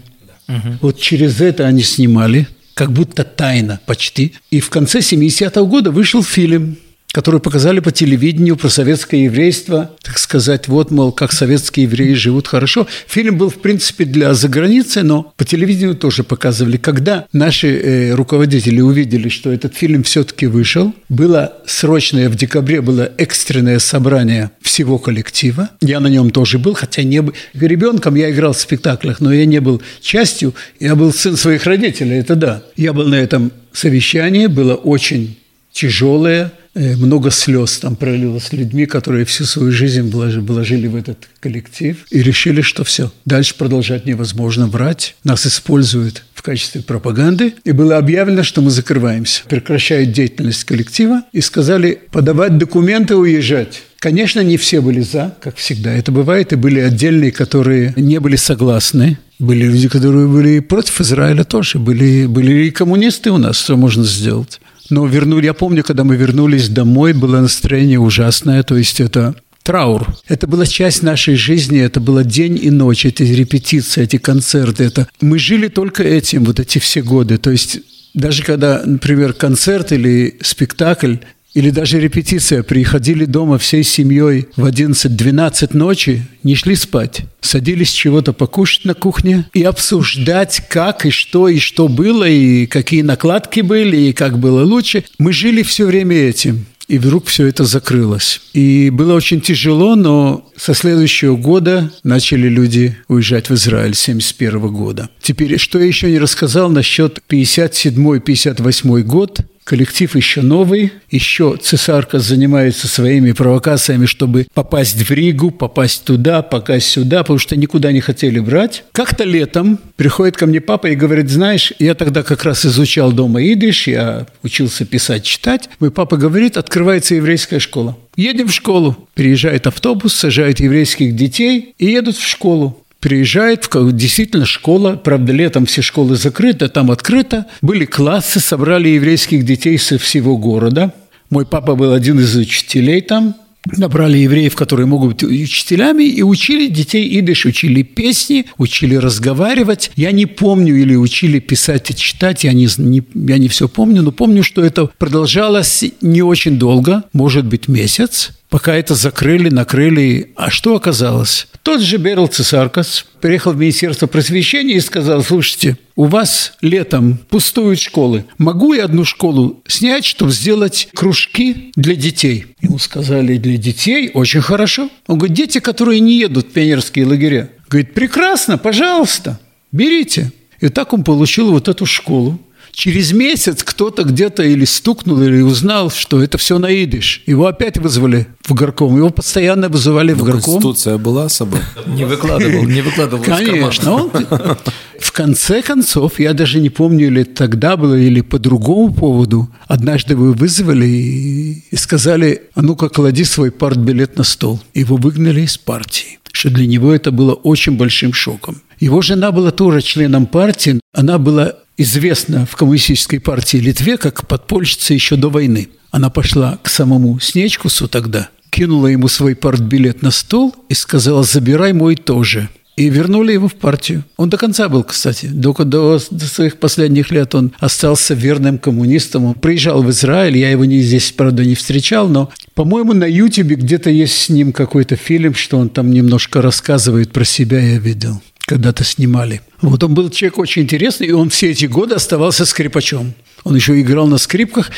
Uh-huh. 0.49 0.79
Вот 0.81 0.99
через 0.99 1.41
это 1.41 1.67
они 1.67 1.83
снимали, 1.83 2.49
как 2.75 2.93
будто 2.93 3.25
тайно 3.25 3.81
почти. 3.87 4.35
И 4.51 4.61
в 4.61 4.71
конце 4.71 5.01
70-го 5.01 5.67
года 5.67 5.91
вышел 5.91 6.23
фильм 6.23 6.79
которые 7.19 7.41
показали 7.41 7.81
по 7.81 7.91
телевидению 7.91 8.55
про 8.55 8.69
советское 8.69 9.25
еврейство, 9.25 9.91
так 10.05 10.19
сказать, 10.19 10.69
вот, 10.69 10.93
мол, 10.93 11.11
как 11.11 11.33
советские 11.33 11.87
евреи 11.87 12.15
живут 12.15 12.47
хорошо. 12.47 12.87
Фильм 13.09 13.39
был, 13.39 13.51
в 13.51 13.57
принципе, 13.57 14.05
для 14.05 14.35
заграницы, 14.35 15.03
но 15.03 15.33
по 15.37 15.45
телевидению 15.45 15.97
тоже 15.97 16.23
показывали. 16.23 16.77
Когда 16.77 17.27
наши 17.33 17.77
э, 17.77 18.15
руководители 18.15 18.81
увидели, 18.81 19.31
что 19.31 19.51
этот 19.51 19.75
фильм 19.75 20.05
все-таки 20.05 20.47
вышел, 20.47 20.95
было 21.09 21.55
срочное, 21.67 22.29
в 22.29 22.37
декабре 22.37 22.81
было 22.83 23.11
экстренное 23.19 23.81
собрание 23.81 24.53
всего 24.61 25.01
коллектива. 25.01 25.71
Я 25.81 25.99
на 25.99 26.07
нем 26.07 26.31
тоже 26.31 26.61
был, 26.61 26.75
хотя 26.75 27.03
не 27.03 27.21
был. 27.21 27.35
Ребенком 27.53 28.15
я 28.15 28.31
играл 28.31 28.53
в 28.53 28.61
спектаклях, 28.61 29.19
но 29.19 29.33
я 29.33 29.45
не 29.45 29.61
был 29.61 29.83
частью. 30.01 30.55
Я 30.79 30.95
был 30.95 31.13
сын 31.13 31.37
своих 31.37 31.65
родителей, 31.65 32.19
это 32.21 32.37
да. 32.37 32.63
Я 32.77 32.93
был 32.93 33.09
на 33.09 33.17
этом 33.17 33.51
совещании, 33.73 34.47
было 34.47 34.77
очень 34.77 35.37
тяжелое, 35.73 36.53
много 36.97 37.31
слез 37.31 37.79
там 37.79 37.97
пролилось 37.97 38.53
людьми, 38.53 38.87
которые 38.87 39.25
всю 39.25 39.45
свою 39.45 39.73
жизнь 39.73 40.03
вложили 40.03 40.87
в 40.87 40.97
этот 40.97 41.29
коллектив 41.41 41.97
и 42.11 42.23
решили, 42.23 42.61
что 42.61 42.85
все, 42.85 43.13
дальше 43.25 43.55
продолжать 43.57 44.07
невозможно 44.07 44.67
врать, 44.67 45.17
нас 45.25 45.47
используют 45.47 46.25
в 46.35 46.43
качестве 46.43 46.83
пропаганды, 46.83 47.55
и 47.65 47.73
было 47.73 47.97
объявлено, 47.99 48.45
что 48.45 48.63
мы 48.63 48.71
закрываемся, 48.71 49.43
прекращают 49.49 50.13
деятельность 50.13 50.65
коллектива 50.65 51.23
и 51.33 51.41
сказали 51.41 51.99
подавать 52.13 52.59
документы, 52.59 53.17
уезжать. 53.17 53.83
Конечно, 53.99 54.41
не 54.41 54.57
все 54.57 54.81
были 54.81 55.01
за, 55.01 55.35
как 55.41 55.57
всегда 55.57 55.93
это 55.93 56.13
бывает, 56.13 56.53
и 56.53 56.57
были 56.57 56.79
отдельные, 56.79 57.33
которые 57.33 57.93
не 57.97 58.21
были 58.21 58.37
согласны. 58.37 59.19
Были 59.41 59.67
люди, 59.67 59.89
которые 59.89 60.27
были 60.29 60.61
против 60.61 61.01
Израиля 61.01 61.45
тоже, 61.45 61.79
были, 61.79 62.27
были 62.27 62.67
и 62.67 62.71
коммунисты 62.71 63.31
у 63.31 63.39
нас, 63.39 63.59
что 63.59 63.77
можно 63.77 64.05
сделать. 64.05 64.61
Но 64.91 65.07
вернули, 65.07 65.47
я 65.47 65.55
помню, 65.55 65.83
когда 65.85 66.05
мы 66.05 66.17
вернулись 66.17 66.69
домой, 66.69 67.13
было 67.13 67.41
настроение 67.41 67.99
ужасное, 67.99 68.63
то 68.63 68.77
есть 68.77 69.01
это 69.01 69.35
траур. 69.63 70.07
Это 70.27 70.47
была 70.47 70.65
часть 70.65 71.03
нашей 71.03 71.35
жизни, 71.35 71.79
это 71.79 72.01
было 72.01 72.25
день 72.25 72.59
и 72.61 72.71
ночь, 72.71 73.05
эти 73.05 73.23
репетиции, 73.23 74.05
эти 74.05 74.17
концерты. 74.17 74.85
Это... 74.85 75.09
Мы 75.21 75.39
жили 75.39 75.69
только 75.69 76.03
этим 76.03 76.45
вот 76.45 76.59
эти 76.59 76.79
все 76.79 77.03
годы. 77.03 77.37
То 77.37 77.51
есть 77.51 77.81
даже 78.15 78.43
когда, 78.43 78.83
например, 78.85 79.35
концерт 79.35 79.93
или 79.93 80.39
спектакль, 80.41 81.17
или 81.59 81.71
даже 81.71 81.99
репетиция, 81.99 82.63
приходили 82.63 83.25
дома 83.25 83.59
всей 83.59 83.83
семьей 83.83 84.47
в 84.55 84.65
11-12 84.65 85.77
ночи, 85.77 86.23
не 86.45 86.55
шли 86.55 86.77
спать. 86.77 87.23
Садились 87.41 87.91
чего-то 87.91 88.33
покушать 88.33 88.85
на 88.85 88.95
кухне 88.95 89.45
и 89.53 89.65
обсуждать, 89.65 90.63
как 90.71 91.05
и 91.05 91.11
что, 91.11 91.49
и 91.49 91.59
что 91.59 91.89
было, 91.89 92.29
и 92.29 92.67
какие 92.67 93.03
накладки 93.03 93.59
были, 93.59 93.97
и 93.97 94.13
как 94.13 94.39
было 94.39 94.63
лучше. 94.63 95.03
Мы 95.19 95.33
жили 95.33 95.65
все 95.65 95.87
время 95.87 96.15
этим. 96.15 96.65
И 96.87 96.97
вдруг 96.97 97.27
все 97.27 97.47
это 97.47 97.65
закрылось. 97.65 98.41
И 98.55 98.91
было 98.91 99.15
очень 99.15 99.41
тяжело, 99.41 99.97
но 99.97 100.49
со 100.57 100.75
следующего 100.75 101.37
года 101.37 101.91
начали 102.05 102.49
люди 102.49 102.97
уезжать 103.09 103.51
в 103.51 103.55
Израиль, 103.55 103.97
71 103.97 104.61
года. 104.73 105.11
Теперь, 105.21 105.59
что 105.59 105.81
я 105.81 105.87
еще 105.87 106.09
не 106.09 106.21
рассказал 106.21 106.71
насчет 106.71 107.21
57-58 107.29 109.03
год, 109.03 109.41
Коллектив 109.69 110.17
еще 110.17 110.41
новый, 110.41 110.95
еще 111.11 111.59
цесарка 111.61 112.21
занимается 112.21 112.89
своими 112.89 113.33
провокациями, 113.33 114.07
чтобы 114.07 114.47
попасть 114.55 114.97
в 114.97 115.11
Ригу, 115.11 115.51
попасть 115.51 116.07
туда, 116.07 116.41
попасть 116.41 116.89
сюда, 116.89 117.19
потому 117.19 117.39
что 117.39 117.55
никуда 117.55 117.93
не 117.93 118.01
хотели 118.01 118.39
брать. 118.39 118.85
Как-то 118.93 119.25
летом 119.25 119.79
приходит 119.97 120.39
ко 120.39 120.47
мне 120.47 120.63
папа 120.63 120.87
и 120.87 120.95
говорит, 120.95 121.29
знаешь, 121.29 121.75
я 121.79 121.95
тогда 121.95 122.23
как 122.23 122.45
раз 122.45 122.65
изучал 122.65 123.13
дома 123.13 123.43
идиш, 123.43 123.89
я 123.89 124.27
учился 124.43 124.87
писать, 124.87 125.25
читать. 125.25 125.69
Мой 125.81 125.91
папа 125.91 126.17
говорит, 126.17 126.57
открывается 126.57 127.17
еврейская 127.17 127.59
школа. 127.59 127.99
Едем 128.17 128.49
в 128.49 128.55
школу. 128.55 129.07
Приезжает 129.13 129.67
автобус, 129.67 130.15
сажает 130.15 130.61
еврейских 130.61 131.15
детей 131.15 131.75
и 131.77 131.91
едут 131.91 132.17
в 132.17 132.27
школу 132.27 132.87
приезжает, 133.01 133.69
действительно 133.93 134.47
школа, 134.47 134.97
правда, 134.97 135.33
летом 135.33 135.67
все 135.67 135.83
школы 135.83 136.17
закрыты, 136.17 136.69
там 136.69 136.91
открыто. 136.91 137.47
Были 137.63 137.85
классы, 137.85 138.41
собрали 138.41 138.89
еврейских 138.89 139.45
детей 139.45 139.79
со 139.79 139.99
всего 139.99 140.37
города. 140.37 140.93
Мой 141.31 141.47
папа 141.47 141.75
был 141.75 141.93
один 141.93 142.19
из 142.21 142.35
учителей 142.37 143.01
там, 143.03 143.35
набрали 143.77 144.19
евреев, 144.19 144.55
которые 144.55 144.87
могут 144.87 145.13
быть 145.13 145.25
учителями, 145.25 146.05
и 146.05 146.23
учили 146.23 146.69
детей 146.69 147.21
идыш, 147.21 147.45
учили 147.45 147.83
песни, 147.83 148.47
учили 148.57 148.95
разговаривать. 148.95 149.91
Я 149.97 150.13
не 150.13 150.27
помню, 150.27 150.77
или 150.77 150.95
учили 150.95 151.39
писать 151.39 151.91
и 151.91 151.95
читать, 151.95 152.45
я 152.45 152.53
не, 152.53 152.69
не, 152.79 153.03
я 153.15 153.39
не 153.39 153.49
все 153.49 153.69
помню, 153.69 154.03
но 154.03 154.13
помню, 154.13 154.43
что 154.43 154.65
это 154.65 154.91
продолжалось 154.99 155.85
не 156.01 156.23
очень 156.23 156.59
долго, 156.59 157.05
может 157.13 157.45
быть, 157.45 157.69
месяц 157.69 158.31
пока 158.49 158.75
это 158.75 158.95
закрыли, 158.95 159.49
накрыли. 159.49 160.33
А 160.37 160.51
что 160.51 160.75
оказалось? 160.75 161.49
Тот 161.63 161.81
же 161.81 161.97
Берл 161.99 162.27
Цесаркас 162.29 163.05
приехал 163.21 163.53
в 163.53 163.59
Министерство 163.59 164.07
просвещения 164.07 164.75
и 164.75 164.81
сказал, 164.81 165.23
слушайте, 165.23 165.77
у 165.97 166.05
вас 166.05 166.55
летом 166.61 167.19
пустуют 167.29 167.81
школы. 167.81 168.25
Могу 168.39 168.73
я 168.73 168.85
одну 168.85 169.05
школу 169.05 169.63
снять, 169.67 170.05
чтобы 170.05 170.33
сделать 170.33 170.89
кружки 170.95 171.73
для 171.77 171.95
детей? 171.95 172.47
Ему 172.61 172.79
сказали, 172.79 173.37
для 173.37 173.57
детей 173.57 174.11
очень 174.15 174.41
хорошо. 174.41 174.89
Он 175.07 175.19
говорит, 175.19 175.37
дети, 175.37 175.59
которые 175.61 176.01
не 176.01 176.19
едут 176.19 176.49
в 176.49 176.53
пионерские 176.53 177.07
лагеря. 177.07 177.51
Говорит, 177.69 177.95
прекрасно, 177.95 178.57
пожалуйста, 178.57 179.39
берите. 179.73 180.33
И 180.61 180.69
так 180.69 180.93
он 180.93 181.05
получил 181.05 181.53
вот 181.53 181.69
эту 181.69 181.87
школу. 181.87 182.41
Через 182.79 183.11
месяц 183.11 183.65
кто-то 183.65 184.05
где-то 184.05 184.45
или 184.45 184.65
стукнул, 184.65 185.21
или 185.21 185.41
узнал, 185.41 185.91
что 185.91 186.23
это 186.23 186.39
все 186.39 186.59
на 186.59 186.71
идиш. 186.71 187.25
Его 187.27 187.49
опять 187.49 187.77
вызвали 187.77 188.29
в 188.45 188.55
горком. 188.55 188.97
Его 188.97 189.11
постоянно 189.11 189.69
вызывали 189.69 190.13
в 190.13 190.23
горком. 190.23 190.43
Конституция 190.43 190.97
была 190.97 191.29
с 191.29 191.39
собой? 191.39 191.59
Не 191.89 192.05
выкладывал, 192.05 192.63
не 192.63 192.81
выкладывал 192.81 193.25
Конечно. 193.25 193.95
Он, 193.95 194.13
в 195.01 195.11
конце 195.11 195.61
концов, 195.61 196.21
я 196.21 196.35
даже 196.35 196.61
не 196.61 196.71
помню, 196.71 197.09
или 197.09 197.25
тогда 197.25 197.77
было, 197.77 197.97
или 197.97 198.21
по 198.21 198.39
другому 198.39 198.95
поводу, 198.95 199.49
однажды 199.67 200.15
вы 200.15 200.33
вызвали 200.33 200.87
и, 200.87 201.65
и 201.73 201.77
сказали, 201.77 202.43
а 202.55 202.63
ну-ка, 202.63 202.91
клади 202.91 203.25
свой 203.25 203.51
партбилет 203.51 204.17
на 204.17 204.23
стол. 204.23 204.61
Его 204.73 204.95
выгнали 204.95 205.41
из 205.41 205.59
партии 205.59 206.21
что 206.31 206.51
для 206.51 206.69
него 206.69 206.93
это 206.93 207.11
было 207.11 207.33
очень 207.33 207.77
большим 207.77 208.13
шоком. 208.13 208.63
Его 208.79 209.03
жена 209.03 209.33
была 209.33 209.51
тоже 209.51 209.83
членом 209.83 210.27
партии, 210.27 210.79
она 210.93 211.19
была 211.19 211.55
известна 211.79 212.45
в 212.45 212.57
коммунистической 212.57 213.21
партии 213.21 213.57
Литве 213.57 213.97
как 213.97 214.27
подпольщица 214.27 214.93
еще 214.93 215.17
до 215.17 215.31
войны. 215.31 215.69
Она 215.91 216.11
пошла 216.11 216.59
к 216.63 216.69
самому 216.69 217.19
Снечкусу 217.21 217.89
тогда, 217.89 218.29
кинула 218.51 218.89
ему 218.89 219.09
свой 219.09 219.35
партбилет 219.35 220.03
на 220.03 220.11
стол 220.11 220.55
и 220.69 220.75
сказала 220.75 221.23
«забирай 221.23 221.73
мой 221.73 221.97
тоже». 221.97 222.51
И 222.77 222.91
вернули 222.91 223.33
его 223.33 223.49
в 223.49 223.55
партию. 223.55 224.05
Он 224.17 224.31
до 224.31 224.37
конца 224.37 224.69
был, 224.69 224.85
кстати. 224.85 225.27
До, 225.27 225.53
до, 225.53 225.99
до 226.13 226.27
своих 226.27 226.59
последних 226.59 227.11
лет 227.11 227.35
он 227.35 227.53
остался 227.59 228.15
верным 228.15 228.57
коммунистом. 228.57 229.25
Он 229.25 229.35
приезжал 229.35 229.83
в 229.83 229.91
Израиль, 229.91 230.39
я 230.39 230.53
его 230.53 230.65
не, 230.65 230.81
здесь, 230.81 231.11
правда, 231.11 231.45
не 231.45 231.57
встречал, 231.57 232.09
но, 232.09 232.31
по-моему, 232.55 232.93
на 232.93 233.05
Ютубе 233.05 233.57
где-то 233.57 233.91
есть 233.91 234.17
с 234.17 234.29
ним 234.29 234.53
какой-то 234.53 234.95
фильм, 234.95 235.35
что 235.35 235.59
он 235.59 235.71
там 235.71 235.91
немножко 235.91 236.41
рассказывает 236.41 237.11
про 237.11 237.25
себя, 237.25 237.59
я 237.59 237.79
видел 237.79 238.23
когда-то 238.49 238.83
снимали. 238.83 239.43
Вот 239.61 239.85
он 239.85 239.95
был 239.95 240.09
человек 240.09 240.39
очень 240.39 240.63
интересный, 240.63 241.09
и 241.09 241.13
он 241.13 241.29
все 241.29 241.51
эти 241.51 241.67
годы 241.67 241.95
оставался 241.95 242.47
скрипачом. 242.47 243.13
Он 243.45 243.55
еще 243.55 243.79
играл 243.81 244.07
на 244.09 244.17
скрипках. 244.17 244.71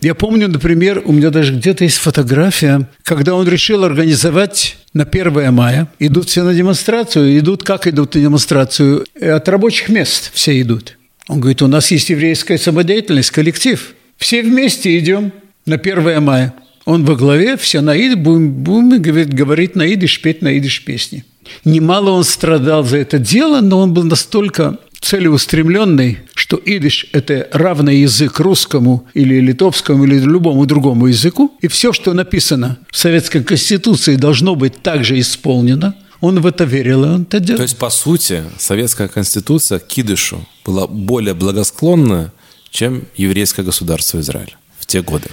Я 0.00 0.14
помню, 0.14 0.48
например, 0.48 1.02
у 1.04 1.12
меня 1.12 1.30
даже 1.30 1.54
где-то 1.54 1.84
есть 1.84 1.98
фотография, 1.98 2.88
когда 3.02 3.34
он 3.34 3.46
решил 3.46 3.84
организовать 3.84 4.78
на 4.94 5.04
1 5.04 5.52
мая. 5.52 5.88
Идут 5.98 6.30
все 6.30 6.42
на 6.42 6.54
демонстрацию. 6.54 7.38
Идут, 7.38 7.62
как 7.64 7.86
идут 7.86 8.14
на 8.14 8.22
демонстрацию? 8.22 9.04
От 9.20 9.48
рабочих 9.48 9.90
мест 9.90 10.30
все 10.32 10.60
идут. 10.60 10.96
Он 11.28 11.40
говорит, 11.40 11.60
у 11.60 11.66
нас 11.66 11.90
есть 11.90 12.08
еврейская 12.08 12.56
самодеятельность, 12.56 13.30
коллектив. 13.30 13.94
Все 14.16 14.42
вместе 14.42 14.98
идем 14.98 15.32
на 15.66 15.76
1 15.76 16.22
мая. 16.22 16.54
Он 16.88 17.04
во 17.04 17.16
главе, 17.16 17.58
все 17.58 17.82
на 17.82 17.94
идиш, 17.94 18.16
будем, 18.16 18.50
будем 18.50 19.02
говорит, 19.02 19.34
говорить 19.34 19.76
на 19.76 19.86
идиш, 19.86 20.22
петь 20.22 20.40
на 20.40 20.56
идиш 20.56 20.82
песни. 20.86 21.22
Немало 21.66 22.12
он 22.12 22.24
страдал 22.24 22.82
за 22.82 22.96
это 22.96 23.18
дело, 23.18 23.60
но 23.60 23.80
он 23.80 23.92
был 23.92 24.04
настолько 24.04 24.78
целеустремленный, 24.98 26.20
что 26.34 26.56
идиш– 26.56 27.06
это 27.12 27.46
равный 27.52 28.00
язык 28.00 28.40
русскому 28.40 29.06
или 29.12 29.38
литовскому 29.38 30.04
или 30.04 30.18
любому 30.18 30.64
другому 30.64 31.08
языку, 31.08 31.52
и 31.60 31.68
все, 31.68 31.92
что 31.92 32.14
написано 32.14 32.78
в 32.90 32.96
Советской 32.96 33.44
Конституции, 33.44 34.16
должно 34.16 34.54
быть 34.54 34.80
также 34.80 35.20
исполнено. 35.20 35.94
Он 36.22 36.40
в 36.40 36.46
это 36.46 36.64
верил, 36.64 37.04
и 37.04 37.08
он 37.08 37.22
это 37.24 37.38
делал. 37.38 37.58
То 37.58 37.64
есть, 37.64 37.76
по 37.76 37.90
сути, 37.90 38.44
Советская 38.58 39.08
Конституция 39.08 39.78
к 39.78 39.98
идышу 39.98 40.48
была 40.64 40.86
более 40.86 41.34
благосклонна, 41.34 42.32
чем 42.70 43.04
еврейское 43.14 43.62
государство 43.62 44.20
Израиль 44.20 44.56
в 44.80 44.86
те 44.86 45.02
годы. 45.02 45.26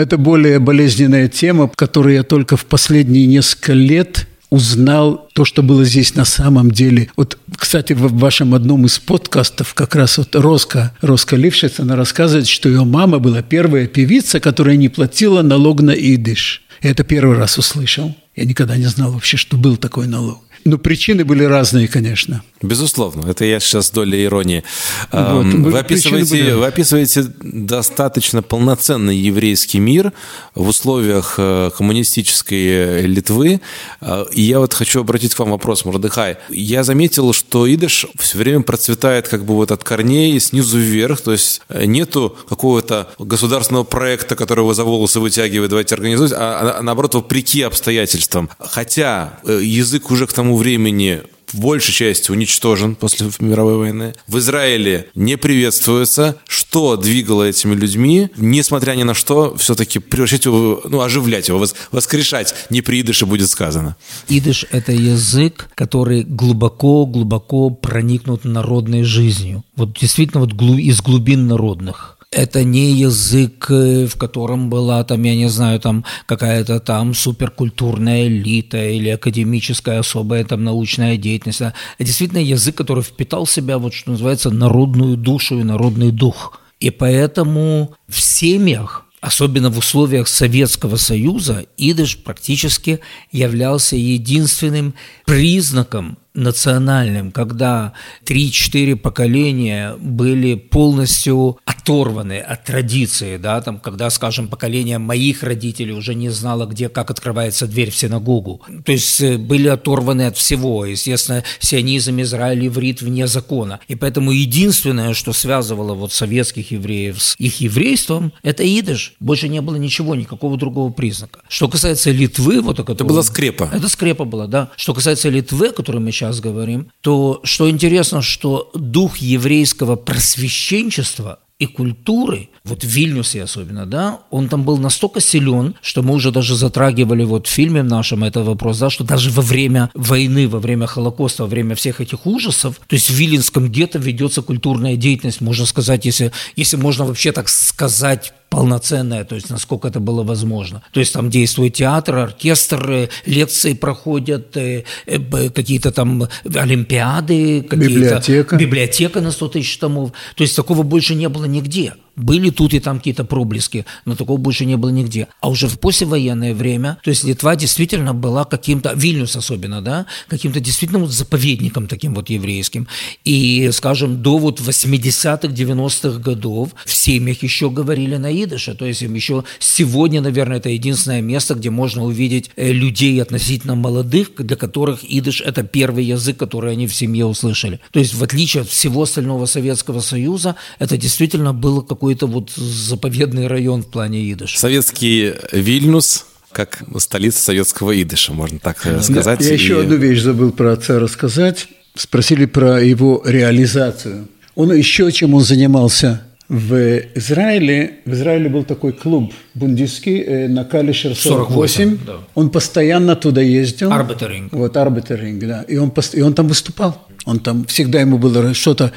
Это 0.00 0.16
более 0.16 0.58
болезненная 0.60 1.28
тема, 1.28 1.70
которую 1.76 2.14
я 2.14 2.22
только 2.22 2.56
в 2.56 2.64
последние 2.64 3.26
несколько 3.26 3.74
лет 3.74 4.26
узнал 4.48 5.28
то, 5.34 5.44
что 5.44 5.62
было 5.62 5.84
здесь 5.84 6.14
на 6.14 6.24
самом 6.24 6.70
деле. 6.70 7.10
Вот, 7.18 7.36
кстати, 7.54 7.92
в 7.92 8.10
вашем 8.14 8.54
одном 8.54 8.86
из 8.86 8.98
подкастов 8.98 9.74
как 9.74 9.94
раз 9.94 10.16
вот 10.16 10.34
Роско, 10.34 10.94
Роско 11.02 11.36
Лившиц, 11.36 11.80
она 11.80 11.96
рассказывает, 11.96 12.48
что 12.48 12.70
ее 12.70 12.84
мама 12.84 13.18
была 13.18 13.42
первая 13.42 13.86
певица, 13.86 14.40
которая 14.40 14.76
не 14.76 14.88
платила 14.88 15.42
налог 15.42 15.82
на 15.82 15.90
идыш. 15.90 16.62
Я 16.80 16.92
это 16.92 17.04
первый 17.04 17.36
раз 17.36 17.58
услышал. 17.58 18.16
Я 18.40 18.46
никогда 18.46 18.78
не 18.78 18.86
знал 18.86 19.12
вообще, 19.12 19.36
что 19.36 19.58
был 19.58 19.76
такой 19.76 20.06
налог. 20.06 20.42
Но 20.64 20.78
причины 20.78 21.24
были 21.24 21.44
разные, 21.44 21.88
конечно. 21.88 22.42
Безусловно, 22.62 23.30
это 23.30 23.46
я 23.46 23.60
сейчас 23.60 23.90
доля 23.90 24.22
иронии. 24.22 24.62
Вот, 25.10 25.46
вы, 25.46 25.78
описываете, 25.78 26.30
были... 26.30 26.52
вы 26.52 26.66
описываете 26.66 27.24
достаточно 27.40 28.42
полноценный 28.42 29.16
еврейский 29.16 29.78
мир 29.78 30.12
в 30.54 30.68
условиях 30.68 31.36
э, 31.38 31.70
коммунистической 31.74 33.06
Литвы. 33.06 33.62
Э, 34.02 34.26
и 34.32 34.42
я 34.42 34.58
вот 34.58 34.74
хочу 34.74 35.00
обратить 35.00 35.34
к 35.34 35.38
вам 35.38 35.52
вопрос, 35.52 35.86
Мурдыхай. 35.86 36.36
Я 36.50 36.84
заметил, 36.84 37.32
что 37.32 37.72
идыш 37.72 38.06
все 38.18 38.36
время 38.36 38.60
процветает 38.60 39.28
как 39.28 39.46
бы 39.46 39.54
вот 39.54 39.70
от 39.70 39.82
корней 39.82 40.38
снизу 40.40 40.78
вверх, 40.78 41.22
то 41.22 41.32
есть 41.32 41.62
э, 41.70 41.86
нету 41.86 42.36
какого-то 42.48 43.08
государственного 43.18 43.84
проекта, 43.84 44.36
который 44.36 44.60
его 44.60 44.74
за 44.74 44.84
волосы 44.84 45.20
вытягивает, 45.20 45.70
давайте 45.70 45.94
организовать, 45.94 46.32
а, 46.32 46.76
а 46.78 46.82
наоборот, 46.82 47.14
вопреки 47.14 47.62
обстоятельствам. 47.62 48.29
Хотя 48.58 49.40
язык 49.44 50.10
уже 50.10 50.26
к 50.26 50.32
тому 50.32 50.56
времени 50.56 51.22
в 51.52 51.58
большей 51.58 51.92
части 51.92 52.30
уничтожен 52.30 52.94
после 52.94 53.28
мировой 53.40 53.76
войны. 53.76 54.14
В 54.28 54.38
Израиле 54.38 55.08
не 55.14 55.36
приветствуется. 55.36 56.36
Что 56.46 56.96
двигало 56.96 57.42
этими 57.42 57.74
людьми, 57.74 58.28
несмотря 58.36 58.92
ни 58.92 59.02
на 59.02 59.14
что, 59.14 59.56
все-таки 59.56 59.98
превращать 59.98 60.44
его, 60.44 60.80
ну, 60.84 61.00
оживлять 61.00 61.48
его, 61.48 61.64
воскрешать, 61.90 62.54
не 62.70 62.82
при 62.82 63.00
идыше 63.00 63.26
будет 63.26 63.50
сказано. 63.50 63.96
Идыш– 64.28 64.64
это 64.70 64.92
язык, 64.92 65.70
который 65.74 66.22
глубоко-глубоко 66.22 67.70
проникнут 67.70 68.44
народной 68.44 69.02
жизнью. 69.02 69.64
Вот 69.74 69.98
действительно 69.98 70.40
вот 70.40 70.52
из 70.78 71.00
глубин 71.02 71.48
народных 71.48 72.16
это 72.30 72.62
не 72.62 72.92
язык, 72.92 73.70
э, 73.70 74.06
в 74.06 74.16
котором 74.16 74.70
была 74.70 75.02
там, 75.04 75.22
я 75.24 75.34
не 75.34 75.48
знаю, 75.48 75.80
там 75.80 76.04
какая-то 76.26 76.78
там 76.78 77.12
суперкультурная 77.12 78.28
элита 78.28 78.88
или 78.88 79.08
академическая 79.08 79.98
особая 79.98 80.44
там 80.44 80.62
научная 80.62 81.16
деятельность. 81.16 81.60
Это 81.60 81.74
действительно 81.98 82.38
язык, 82.38 82.76
который 82.76 83.02
впитал 83.02 83.46
в 83.46 83.50
себя, 83.50 83.78
вот 83.78 83.94
что 83.94 84.12
называется, 84.12 84.50
народную 84.50 85.16
душу 85.16 85.58
и 85.58 85.64
народный 85.64 86.12
дух. 86.12 86.60
И 86.78 86.90
поэтому 86.90 87.94
в 88.08 88.20
семьях 88.20 89.06
особенно 89.20 89.68
в 89.68 89.76
условиях 89.76 90.28
Советского 90.28 90.96
Союза, 90.96 91.66
идыш 91.76 92.16
практически 92.16 93.00
являлся 93.30 93.94
единственным 93.94 94.94
признаком 95.26 96.16
национальным, 96.34 97.32
когда 97.32 97.92
3-4 98.24 98.96
поколения 98.96 99.94
были 99.98 100.54
полностью 100.54 101.58
оторваны 101.64 102.38
от 102.38 102.64
традиции, 102.64 103.36
да, 103.36 103.60
там, 103.60 103.78
когда, 103.78 104.10
скажем, 104.10 104.48
поколение 104.48 104.98
моих 104.98 105.42
родителей 105.42 105.92
уже 105.92 106.14
не 106.14 106.28
знало, 106.28 106.66
где, 106.66 106.88
как 106.88 107.10
открывается 107.10 107.66
дверь 107.66 107.90
в 107.90 107.96
синагогу. 107.96 108.62
То 108.84 108.92
есть 108.92 109.20
э, 109.20 109.38
были 109.38 109.68
оторваны 109.68 110.26
от 110.26 110.36
всего. 110.36 110.84
Естественно, 110.84 111.42
сионизм, 111.58 112.20
Израиль, 112.20 112.66
иврит 112.66 113.02
вне 113.02 113.26
закона. 113.26 113.80
И 113.88 113.96
поэтому 113.96 114.30
единственное, 114.30 115.14
что 115.14 115.32
связывало 115.32 115.94
вот 115.94 116.12
советских 116.12 116.70
евреев 116.70 117.20
с 117.20 117.34
их 117.38 117.60
еврейством, 117.60 118.32
это 118.42 118.62
идыш. 118.64 119.14
Больше 119.20 119.48
не 119.48 119.60
было 119.60 119.76
ничего, 119.76 120.14
никакого 120.14 120.56
другого 120.56 120.92
признака. 120.92 121.40
Что 121.48 121.68
касается 121.68 122.10
Литвы, 122.10 122.60
вот 122.60 122.78
это 122.78 123.04
была 123.04 123.22
скрепа. 123.22 123.68
Это 123.72 123.88
скрепа 123.88 124.24
была, 124.24 124.46
да. 124.46 124.70
Что 124.76 124.94
касается 124.94 125.28
Литвы, 125.28 125.68
о 125.68 125.72
которой 125.72 125.98
мы 125.98 126.12
сейчас 126.20 126.40
говорим, 126.40 126.90
то 127.00 127.40
что 127.44 127.70
интересно, 127.70 128.20
что 128.20 128.70
дух 128.74 129.18
еврейского 129.18 129.96
просвещенчества 129.96 131.38
и 131.58 131.66
культуры, 131.66 132.48
вот 132.64 132.84
в 132.84 132.86
Вильнюсе 132.86 133.42
особенно, 133.42 133.86
да, 133.86 134.20
он 134.30 134.48
там 134.48 134.64
был 134.64 134.78
настолько 134.78 135.20
силен, 135.20 135.74
что 135.82 136.02
мы 136.02 136.14
уже 136.14 136.30
даже 136.30 136.56
затрагивали 136.56 137.24
вот 137.24 137.46
в 137.46 137.50
фильме 137.50 137.82
нашем 137.82 138.24
этот 138.24 138.46
вопрос, 138.46 138.78
да, 138.78 138.88
что 138.90 139.04
даже 139.04 139.30
во 139.30 139.42
время 139.42 139.90
войны, 139.94 140.48
во 140.48 140.58
время 140.58 140.86
Холокоста, 140.86 141.42
во 141.42 141.48
время 141.48 141.74
всех 141.74 142.00
этих 142.00 142.26
ужасов, 142.26 142.80
то 142.86 142.94
есть 142.94 143.10
в 143.10 143.14
Виленском 143.14 143.70
гетто 143.70 143.98
ведется 143.98 144.42
культурная 144.42 144.96
деятельность, 144.96 145.42
можно 145.42 145.66
сказать, 145.66 146.06
если, 146.06 146.32
если 146.56 146.76
можно 146.76 147.04
вообще 147.04 147.32
так 147.32 147.48
сказать, 147.48 148.32
полноценная, 148.50 149.24
то 149.24 149.36
есть 149.36 149.48
насколько 149.48 149.88
это 149.88 150.00
было 150.00 150.22
возможно. 150.24 150.82
То 150.92 151.00
есть 151.00 151.12
там 151.12 151.30
действует 151.30 151.74
театр, 151.74 152.16
оркестр, 152.16 153.08
лекции 153.24 153.74
проходят, 153.74 154.56
э, 154.56 154.84
э, 155.06 155.50
какие-то 155.50 155.92
там 155.92 156.28
олимпиады, 156.54 157.60
библиотека. 157.60 158.56
библиотека 158.56 159.20
на 159.20 159.30
100 159.30 159.48
тысяч 159.48 159.78
томов. 159.78 160.12
То 160.34 160.42
есть 160.42 160.56
такого 160.56 160.82
больше 160.82 161.14
не 161.14 161.28
было 161.28 161.44
нигде. 161.44 161.94
Были 162.20 162.50
тут 162.50 162.74
и 162.74 162.80
там 162.80 162.98
какие-то 162.98 163.24
проблески, 163.24 163.86
но 164.04 164.14
такого 164.14 164.36
больше 164.36 164.64
не 164.66 164.76
было 164.76 164.90
нигде. 164.90 165.28
А 165.40 165.48
уже 165.48 165.68
в 165.68 165.78
послевоенное 165.78 166.54
время, 166.54 166.98
то 167.02 167.10
есть 167.10 167.24
Литва 167.24 167.56
действительно 167.56 168.14
была 168.14 168.44
каким-то, 168.44 168.92
Вильнюс 168.94 169.36
особенно, 169.36 169.80
да, 169.80 170.06
каким-то 170.28 170.60
действительно 170.60 171.00
вот 171.00 171.10
заповедником 171.10 171.86
таким 171.86 172.14
вот 172.14 172.30
еврейским. 172.30 172.88
И, 173.24 173.70
скажем, 173.72 174.22
до 174.22 174.38
вот 174.38 174.60
80-х, 174.60 175.48
90-х 175.48 176.18
годов 176.18 176.70
в 176.84 176.94
семьях 176.94 177.42
еще 177.42 177.70
говорили 177.70 178.16
на 178.16 178.30
идыше, 178.32 178.74
то 178.74 178.84
есть 178.84 179.02
им 179.02 179.14
еще 179.14 179.44
сегодня, 179.58 180.20
наверное, 180.20 180.58
это 180.58 180.68
единственное 180.68 181.22
место, 181.22 181.54
где 181.54 181.70
можно 181.70 182.04
увидеть 182.04 182.50
э, 182.56 182.72
людей 182.72 183.20
относительно 183.22 183.74
молодых, 183.74 184.32
для 184.36 184.56
которых 184.56 185.00
идыш– 185.02 185.40
это 185.46 185.62
первый 185.62 186.04
язык, 186.04 186.36
который 186.36 186.72
они 186.72 186.86
в 186.86 186.94
семье 186.94 187.24
услышали. 187.24 187.80
То 187.92 187.98
есть 187.98 188.14
в 188.14 188.22
отличие 188.22 188.62
от 188.62 188.68
всего 188.68 189.02
остального 189.02 189.46
Советского 189.46 190.00
Союза, 190.00 190.56
это 190.78 190.96
действительно 190.96 191.52
было 191.54 191.80
какое 191.80 192.09
какой-то 192.10 192.26
вот 192.26 192.50
заповедный 192.50 193.46
район 193.46 193.82
в 193.82 193.86
плане 193.86 194.32
идыша. 194.32 194.58
Советский 194.58 195.34
Вильнюс 195.52 196.26
как 196.52 196.82
столица 196.98 197.40
советского 197.40 198.02
идыша, 198.02 198.32
можно 198.32 198.58
так 198.58 198.84
э, 198.84 199.00
сказать. 199.02 199.38
Да, 199.38 199.44
я 199.44 199.50
и... 199.52 199.54
еще 199.54 199.82
одну 199.82 199.94
вещь 199.94 200.20
забыл 200.20 200.50
про 200.50 200.72
отца 200.72 200.98
рассказать. 200.98 201.68
Спросили 201.94 202.46
про 202.46 202.82
его 202.82 203.22
реализацию. 203.24 204.26
Он 204.56 204.72
еще 204.72 205.12
чем 205.12 205.34
он 205.34 205.42
занимался 205.42 206.22
в 206.48 206.74
Израиле, 207.14 208.00
в 208.04 208.12
Израиле 208.12 208.48
был 208.48 208.64
такой 208.64 208.92
клуб 208.92 209.32
бундистский 209.54 210.22
э, 210.22 210.48
на 210.48 210.64
Калишер 210.64 211.14
48. 211.14 211.54
48 211.54 211.98
да. 212.04 212.14
Он 212.34 212.50
постоянно 212.50 213.14
туда 213.14 213.40
ездил. 213.40 213.92
Арбитеринг. 213.92 214.52
Вот, 214.52 214.76
арбитеринг, 214.76 215.38
да. 215.44 215.62
И 215.68 215.76
он, 215.76 215.92
и 216.14 216.20
он 216.22 216.34
там 216.34 216.48
выступал. 216.48 217.06
Он 217.26 217.38
там, 217.38 217.64
всегда 217.66 218.00
ему 218.00 218.18
было 218.18 218.52
что-то 218.54 218.90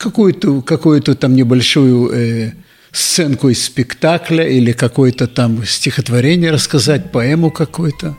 какую-то 0.00 0.62
какую 0.62 1.02
там 1.02 1.36
небольшую 1.36 2.10
э, 2.10 2.52
сценку 2.90 3.50
из 3.50 3.62
спектакля 3.62 4.48
или 4.48 4.72
какое-то 4.72 5.26
там 5.26 5.64
стихотворение 5.64 6.50
рассказать, 6.50 7.12
поэму 7.12 7.50
какую-то. 7.50 8.16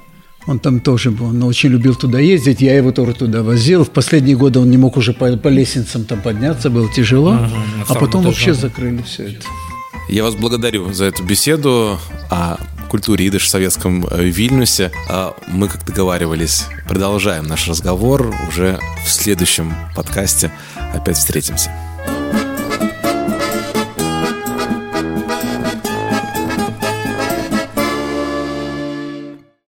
Он 0.48 0.60
там 0.60 0.80
тоже 0.80 1.12
был, 1.12 1.28
он 1.28 1.44
очень 1.44 1.70
любил 1.70 1.96
туда 1.96 2.20
ездить, 2.20 2.62
я 2.62 2.76
его 2.76 2.92
тоже 2.92 3.14
туда 3.14 3.44
возил. 3.44 3.84
В 3.84 3.92
последние 3.92 4.36
годы 4.36 4.60
он 4.60 4.72
не 4.72 4.78
мог 4.78 4.98
уже 4.98 5.14
по, 5.14 5.38
по 5.38 5.48
лестницам 5.50 6.06
там 6.06 6.22
подняться, 6.22 6.70
было 6.70 6.92
тяжело, 6.92 7.34
ага, 7.34 7.64
а 7.88 7.96
потом 7.96 8.24
вообще 8.24 8.54
закрыли 8.54 9.04
все 9.04 9.24
это. 9.24 9.46
Я 10.10 10.24
вас 10.24 10.36
благодарю 10.36 10.94
за 10.94 11.06
эту 11.06 11.24
беседу 11.24 12.00
о 12.32 12.58
культуре 12.92 13.26
идыш 13.30 13.46
в 13.46 13.50
советском 13.50 14.06
э, 14.06 14.26
Вильнюсе. 14.26 14.92
А 15.08 15.34
мы, 15.48 15.70
как 15.70 15.86
договаривались, 15.86 16.66
продолжаем 16.90 17.46
наш 17.46 17.70
разговор 17.70 18.36
уже 18.50 18.80
в 19.06 19.10
следующем 19.10 19.74
подкасте. 19.96 20.52
Опять 20.94 21.18
встретимся. 21.18 21.72